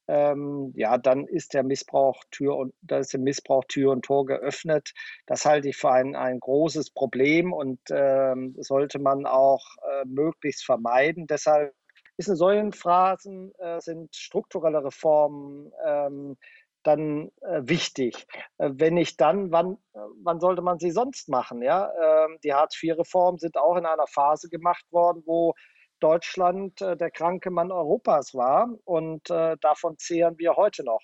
ähm, 0.08 0.72
ja, 0.76 0.98
dann 0.98 1.26
ist 1.26 1.54
der 1.54 1.62
Missbrauch 1.62 2.24
Tür 2.30 2.56
und 2.56 2.74
da 2.82 2.98
ist 2.98 3.12
der 3.12 3.20
Missbrauch 3.20 3.64
Tür 3.68 3.92
und 3.92 4.04
Tor 4.04 4.26
geöffnet. 4.26 4.92
Das 5.26 5.44
halte 5.44 5.68
ich 5.68 5.76
für 5.76 5.90
ein, 5.90 6.14
ein 6.14 6.40
großes 6.40 6.90
Problem 6.90 7.52
und 7.52 7.80
ähm, 7.90 8.54
sollte 8.58 8.98
man 8.98 9.26
auch 9.26 9.64
äh, 9.82 10.04
möglichst 10.06 10.64
vermeiden. 10.64 11.26
Deshalb 11.26 11.74
ist 12.16 12.28
in 12.28 12.36
solchen 12.36 12.72
Phrasen 12.72 13.52
äh, 13.58 13.80
sind 13.80 14.14
strukturelle 14.14 14.84
Reformen 14.84 15.72
ähm, 15.84 16.36
dann 16.82 17.30
äh, 17.42 17.62
wichtig. 17.62 18.26
Äh, 18.58 18.70
wenn 18.74 18.94
nicht 18.94 19.20
dann, 19.20 19.50
wann, 19.50 19.74
äh, 19.92 19.98
wann 20.22 20.40
sollte 20.40 20.62
man 20.62 20.78
sie 20.78 20.92
sonst 20.92 21.28
machen? 21.28 21.62
Ja? 21.62 21.90
Ähm, 21.90 22.38
die 22.44 22.54
Hartz-IV-Reformen 22.54 23.38
sind 23.38 23.56
auch 23.58 23.76
in 23.76 23.86
einer 23.86 24.06
Phase 24.06 24.48
gemacht 24.48 24.84
worden, 24.90 25.22
wo 25.26 25.54
Deutschland 26.00 26.80
äh, 26.80 26.96
der 26.96 27.10
kranke 27.10 27.50
Mann 27.50 27.72
Europas 27.72 28.34
war. 28.34 28.68
Und 28.84 29.30
äh, 29.30 29.56
davon 29.60 29.98
zehren 29.98 30.38
wir 30.38 30.56
heute 30.56 30.84
noch. 30.84 31.02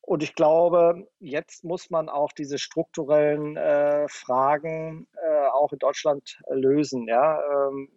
Und 0.00 0.22
ich 0.22 0.34
glaube, 0.34 1.08
jetzt 1.18 1.64
muss 1.64 1.88
man 1.88 2.10
auch 2.10 2.32
diese 2.32 2.58
strukturellen 2.58 3.56
äh, 3.56 4.06
Fragen 4.08 5.06
äh, 5.14 5.46
auch 5.46 5.72
in 5.72 5.78
Deutschland 5.78 6.38
lösen. 6.50 7.08
Ja? 7.08 7.40
Ähm, 7.40 7.88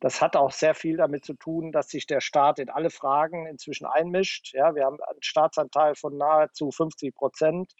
das 0.00 0.22
hat 0.22 0.36
auch 0.36 0.52
sehr 0.52 0.74
viel 0.74 0.96
damit 0.96 1.24
zu 1.24 1.34
tun, 1.34 1.72
dass 1.72 1.88
sich 1.88 2.06
der 2.06 2.20
Staat 2.20 2.58
in 2.58 2.70
alle 2.70 2.90
Fragen 2.90 3.46
inzwischen 3.46 3.86
einmischt. 3.86 4.54
Ja, 4.54 4.74
wir 4.74 4.84
haben 4.84 4.98
einen 5.02 5.22
Staatsanteil 5.22 5.94
von 5.94 6.16
nahezu 6.16 6.70
50 6.70 7.14
Prozent. 7.14 7.72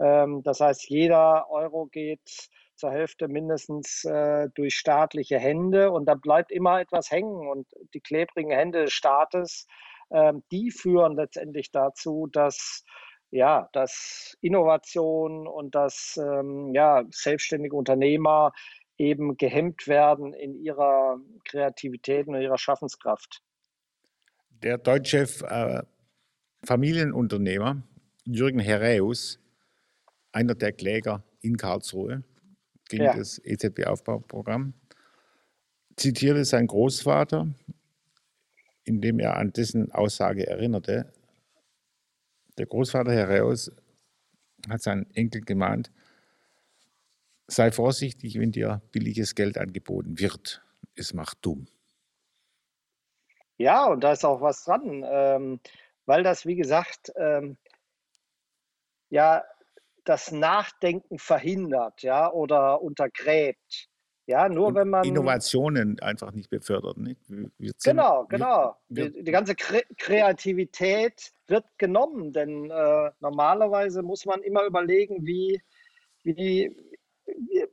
Ähm, 0.00 0.42
das 0.42 0.60
heißt, 0.60 0.88
jeder 0.88 1.50
Euro 1.50 1.86
geht 1.86 2.48
zur 2.76 2.90
Hälfte 2.90 3.28
mindestens 3.28 4.04
äh, 4.04 4.48
durch 4.54 4.74
staatliche 4.74 5.38
Hände 5.38 5.90
und 5.90 6.06
da 6.06 6.14
bleibt 6.14 6.52
immer 6.52 6.80
etwas 6.80 7.10
hängen 7.10 7.48
und 7.48 7.66
die 7.94 8.00
klebrigen 8.00 8.50
Hände 8.50 8.84
des 8.84 8.92
Staates, 8.92 9.66
äh, 10.10 10.32
die 10.50 10.70
führen 10.70 11.16
letztendlich 11.16 11.70
dazu, 11.70 12.28
dass 12.32 12.84
ja, 13.30 13.68
dass 13.72 14.36
Innovation 14.40 15.46
und 15.46 15.74
dass 15.74 16.16
ähm, 16.16 16.72
ja, 16.72 17.02
selbstständige 17.10 17.74
Unternehmer 17.74 18.52
eben 18.98 19.36
gehemmt 19.36 19.88
werden 19.88 20.32
in 20.32 20.54
ihrer 20.54 21.18
Kreativität 21.44 22.28
und 22.28 22.40
ihrer 22.40 22.56
Schaffenskraft. 22.56 23.42
Der 24.62 24.78
deutsche 24.78 25.26
äh, 25.48 25.82
Familienunternehmer 26.64 27.82
Jürgen 28.24 28.58
Herreus, 28.58 29.38
einer 30.32 30.54
der 30.54 30.72
Kläger 30.72 31.22
in 31.40 31.56
Karlsruhe, 31.56 32.24
gegen 32.88 33.04
ja. 33.04 33.16
das 33.16 33.38
EZB-Aufbauprogramm, 33.44 34.74
zitierte 35.96 36.44
seinen 36.44 36.66
Großvater, 36.66 37.48
indem 38.84 39.18
er 39.18 39.36
an 39.36 39.52
dessen 39.52 39.92
Aussage 39.92 40.46
erinnerte. 40.46 41.12
Der 42.58 42.66
Großvater 42.66 43.12
Herreus 43.12 43.72
hat 44.68 44.82
seinen 44.82 45.10
Enkel 45.14 45.42
gemahnt, 45.42 45.90
sei 47.46 47.70
vorsichtig, 47.70 48.38
wenn 48.38 48.52
dir 48.52 48.82
billiges 48.92 49.34
Geld 49.34 49.58
angeboten 49.58 50.18
wird. 50.18 50.62
Es 50.94 51.14
macht 51.14 51.38
dumm. 51.42 51.66
Ja, 53.58 53.86
und 53.86 54.02
da 54.02 54.12
ist 54.12 54.24
auch 54.24 54.40
was 54.40 54.64
dran, 54.64 55.04
ähm, 55.06 55.60
weil 56.04 56.22
das, 56.22 56.44
wie 56.44 56.56
gesagt, 56.56 57.12
ähm, 57.16 57.56
ja, 59.08 59.44
das 60.06 60.32
Nachdenken 60.32 61.18
verhindert, 61.18 62.02
ja, 62.02 62.32
oder 62.32 62.80
untergräbt. 62.80 63.88
Ja, 64.28 64.48
nur 64.48 64.68
Und 64.68 64.74
wenn 64.74 64.88
man. 64.88 65.04
Innovationen 65.04 66.00
einfach 66.00 66.32
nicht 66.32 66.50
befördert. 66.50 66.96
Wir 66.96 67.14
sind, 67.28 67.82
Genau, 67.84 68.26
genau. 68.26 68.76
Wir, 68.88 69.10
Die, 69.10 69.22
die 69.22 69.30
ganze 69.30 69.54
Kre 69.54 69.82
Kreativität 69.98 71.30
wird 71.46 71.64
genommen, 71.78 72.32
denn 72.32 72.70
äh, 72.70 73.10
normalerweise 73.20 74.02
muss 74.02 74.24
man 74.24 74.42
immer 74.42 74.64
überlegen, 74.64 75.24
wie, 75.24 75.60
wie, 76.24 76.36
wie, 76.36 76.76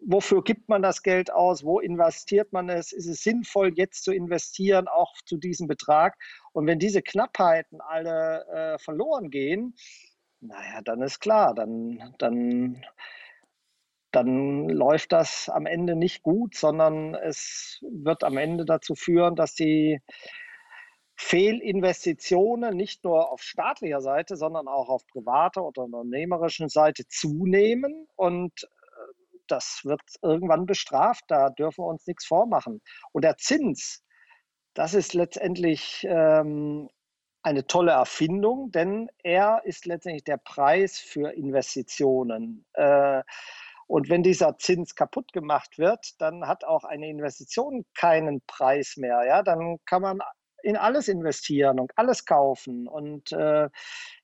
wofür 0.01 0.43
gibt 0.43 0.69
man 0.69 0.83
das 0.83 1.01
Geld 1.01 1.31
aus, 1.31 1.63
wo 1.63 1.79
investiert 1.79 2.53
man 2.53 2.69
es, 2.69 2.91
ist 2.91 3.07
es 3.07 3.23
sinnvoll, 3.23 3.73
jetzt 3.75 4.03
zu 4.03 4.11
investieren, 4.11 4.87
auch 4.87 5.13
zu 5.25 5.37
diesem 5.37 5.67
Betrag. 5.67 6.15
Und 6.51 6.67
wenn 6.67 6.77
diese 6.77 7.01
Knappheiten 7.01 7.81
alle 7.81 8.45
äh, 8.47 8.77
verloren 8.77 9.31
gehen, 9.31 9.75
naja, 10.43 10.81
dann 10.83 11.01
ist 11.01 11.19
klar, 11.19 11.53
dann, 11.53 12.13
dann, 12.17 12.83
dann 14.11 14.67
läuft 14.69 15.11
das 15.11 15.49
am 15.49 15.65
Ende 15.65 15.95
nicht 15.95 16.21
gut, 16.21 16.55
sondern 16.55 17.15
es 17.15 17.79
wird 17.81 18.23
am 18.23 18.37
Ende 18.37 18.65
dazu 18.65 18.95
führen, 18.95 19.35
dass 19.35 19.55
die 19.55 20.01
Fehlinvestitionen 21.15 22.75
nicht 22.75 23.03
nur 23.03 23.31
auf 23.31 23.41
staatlicher 23.41 24.01
Seite, 24.01 24.35
sondern 24.35 24.67
auch 24.67 24.89
auf 24.89 25.05
privater 25.07 25.63
oder 25.63 25.83
unternehmerischen 25.83 26.69
Seite 26.69 27.07
zunehmen. 27.07 28.07
Und 28.15 28.63
äh, 28.63 28.67
das 29.47 29.81
wird 29.83 30.01
irgendwann 30.21 30.65
bestraft. 30.65 31.23
Da 31.27 31.49
dürfen 31.51 31.83
wir 31.83 31.87
uns 31.87 32.05
nichts 32.07 32.25
vormachen. 32.25 32.81
Und 33.13 33.23
der 33.23 33.37
Zins, 33.37 34.03
das 34.73 34.93
ist 34.93 35.13
letztendlich 35.13 36.05
ähm, 36.09 36.89
eine 37.43 37.67
tolle 37.67 37.91
Erfindung, 37.91 38.71
denn 38.71 39.09
er 39.21 39.61
ist 39.65 39.85
letztendlich 39.85 40.23
der 40.23 40.37
Preis 40.37 40.97
für 40.97 41.31
Investitionen. 41.31 42.65
Äh, 42.73 43.21
und 43.87 44.09
wenn 44.09 44.23
dieser 44.23 44.57
Zins 44.57 44.95
kaputt 44.95 45.33
gemacht 45.33 45.77
wird, 45.77 46.19
dann 46.21 46.47
hat 46.47 46.63
auch 46.63 46.85
eine 46.85 47.09
Investition 47.09 47.85
keinen 47.95 48.41
Preis 48.47 48.95
mehr. 48.97 49.23
Ja? 49.27 49.43
Dann 49.43 49.77
kann 49.85 50.01
man 50.01 50.19
in 50.63 50.77
alles 50.77 51.09
investieren 51.09 51.79
und 51.79 51.91
alles 51.97 52.25
kaufen. 52.25 52.87
Und 52.87 53.33
äh, 53.33 53.69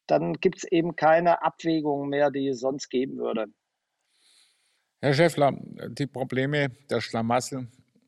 dann 0.07 0.33
gibt 0.33 0.59
es 0.59 0.63
eben 0.63 0.95
keine 0.95 1.43
Abwägung 1.43 2.07
mehr, 2.07 2.31
die 2.31 2.47
es 2.47 2.61
sonst 2.61 2.89
geben 2.89 3.17
würde. 3.17 3.47
Herr 5.01 5.13
Schäffler, 5.13 5.53
die 5.89 6.07
Probleme 6.07 6.69
der 6.89 7.01
Schlamassel 7.01 7.67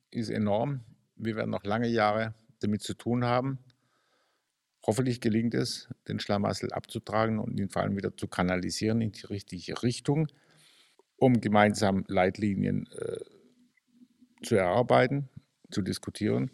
ist 0.09 0.29
enorm. 0.29 0.81
Wir 1.15 1.35
werden 1.35 1.51
noch 1.51 1.63
lange 1.63 1.87
Jahre 1.87 2.33
damit 2.61 2.81
zu 2.81 2.93
tun 2.93 3.25
haben. 3.25 3.59
Hoffentlich 4.85 5.21
gelingt 5.21 5.53
es, 5.53 5.89
den 6.07 6.19
Schlamassel 6.19 6.71
abzutragen 6.71 7.39
und 7.39 7.59
ihn 7.59 7.69
vor 7.69 7.83
allem 7.83 7.95
wieder 7.95 8.15
zu 8.17 8.27
kanalisieren 8.27 9.01
in 9.01 9.11
die 9.11 9.25
richtige 9.27 9.83
Richtung, 9.83 10.27
um 11.17 11.39
gemeinsam 11.39 12.03
Leitlinien 12.07 12.89
äh, 12.93 13.19
zu 14.43 14.55
erarbeiten, 14.55 15.29
zu 15.69 15.83
diskutieren. 15.83 16.49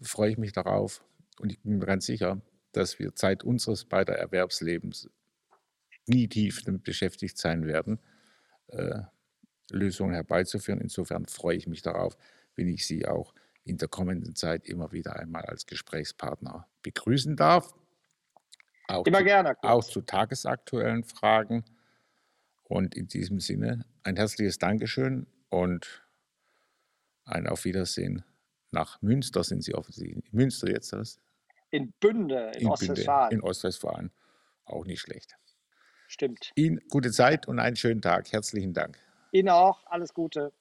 Freue 0.00 0.30
ich 0.30 0.38
mich 0.38 0.52
darauf 0.52 1.04
und 1.38 1.52
ich 1.52 1.60
bin 1.60 1.78
mir 1.78 1.86
ganz 1.86 2.06
sicher, 2.06 2.40
dass 2.72 2.98
wir 2.98 3.14
Zeit 3.14 3.44
unseres 3.44 3.84
beider 3.84 4.14
Erwerbslebens 4.14 5.10
nie 6.06 6.28
tief 6.28 6.62
damit 6.62 6.84
beschäftigt 6.84 7.36
sein 7.36 7.66
werden, 7.66 7.98
äh, 8.68 9.00
Lösungen 9.70 10.14
herbeizuführen. 10.14 10.80
Insofern 10.80 11.26
freue 11.26 11.56
ich 11.56 11.66
mich 11.66 11.82
darauf, 11.82 12.16
wenn 12.54 12.68
ich 12.68 12.86
Sie 12.86 13.06
auch 13.06 13.34
in 13.66 13.78
der 13.78 13.88
kommenden 13.88 14.36
Zeit 14.36 14.64
immer 14.66 14.92
wieder 14.92 15.16
einmal 15.16 15.44
als 15.44 15.66
Gesprächspartner 15.66 16.68
begrüßen 16.82 17.36
darf. 17.36 17.74
Auch 18.86 19.04
immer 19.06 19.18
zu, 19.18 19.24
gerne. 19.24 19.56
Auch 19.62 19.84
zu 19.84 20.02
tagesaktuellen 20.02 21.02
Fragen. 21.02 21.64
Und 22.62 22.94
in 22.94 23.08
diesem 23.08 23.40
Sinne 23.40 23.84
ein 24.04 24.16
herzliches 24.16 24.58
Dankeschön 24.58 25.26
und 25.48 26.06
ein 27.24 27.48
Auf 27.48 27.64
Wiedersehen 27.64 28.24
nach 28.70 29.02
Münster. 29.02 29.42
Sind 29.42 29.64
Sie 29.64 29.74
offensichtlich 29.74 30.16
in 30.16 30.22
Münster 30.30 30.70
jetzt? 30.70 30.92
Das? 30.92 31.18
In 31.70 31.92
Bünde, 31.98 32.52
in, 32.54 32.62
in 32.62 32.68
Ostwestfalen. 32.68 33.32
In 33.32 33.40
Ostwestfalen. 33.42 34.12
Auch 34.64 34.84
nicht 34.84 35.00
schlecht. 35.00 35.36
Stimmt. 36.06 36.52
Ihnen 36.54 36.80
gute 36.88 37.10
Zeit 37.10 37.48
und 37.48 37.58
einen 37.58 37.74
schönen 37.74 38.00
Tag. 38.00 38.30
Herzlichen 38.32 38.72
Dank. 38.72 38.96
Ihnen 39.32 39.48
auch. 39.48 39.84
Alles 39.86 40.14
Gute. 40.14 40.52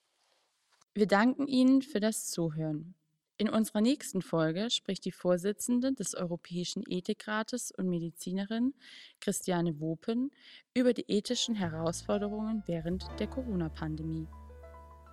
Wir 0.97 1.07
danken 1.07 1.45
Ihnen 1.47 1.81
für 1.81 1.99
das 1.99 2.29
Zuhören. 2.31 2.95
In 3.35 3.49
unserer 3.49 3.81
nächsten 3.81 4.21
Folge 4.21 4.69
spricht 4.69 5.03
die 5.03 5.11
Vorsitzende 5.11 5.91
des 5.91 6.15
Europäischen 6.15 6.83
Ethikrates 6.87 7.71
und 7.71 7.89
Medizinerin 7.89 8.73
Christiane 9.19 9.81
Wopen 9.81 10.31
über 10.73 10.93
die 10.93 11.03
ethischen 11.09 11.53
Herausforderungen 11.53 12.63
während 12.65 13.09
der 13.19 13.27
Corona-Pandemie. 13.27 14.29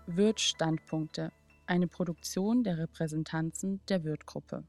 Wirt 0.06 0.38
Standpunkte, 0.38 1.32
eine 1.66 1.88
Produktion 1.88 2.62
der 2.62 2.78
Repräsentanzen 2.78 3.80
der 3.88 4.04
Wirt-Gruppe. 4.04 4.62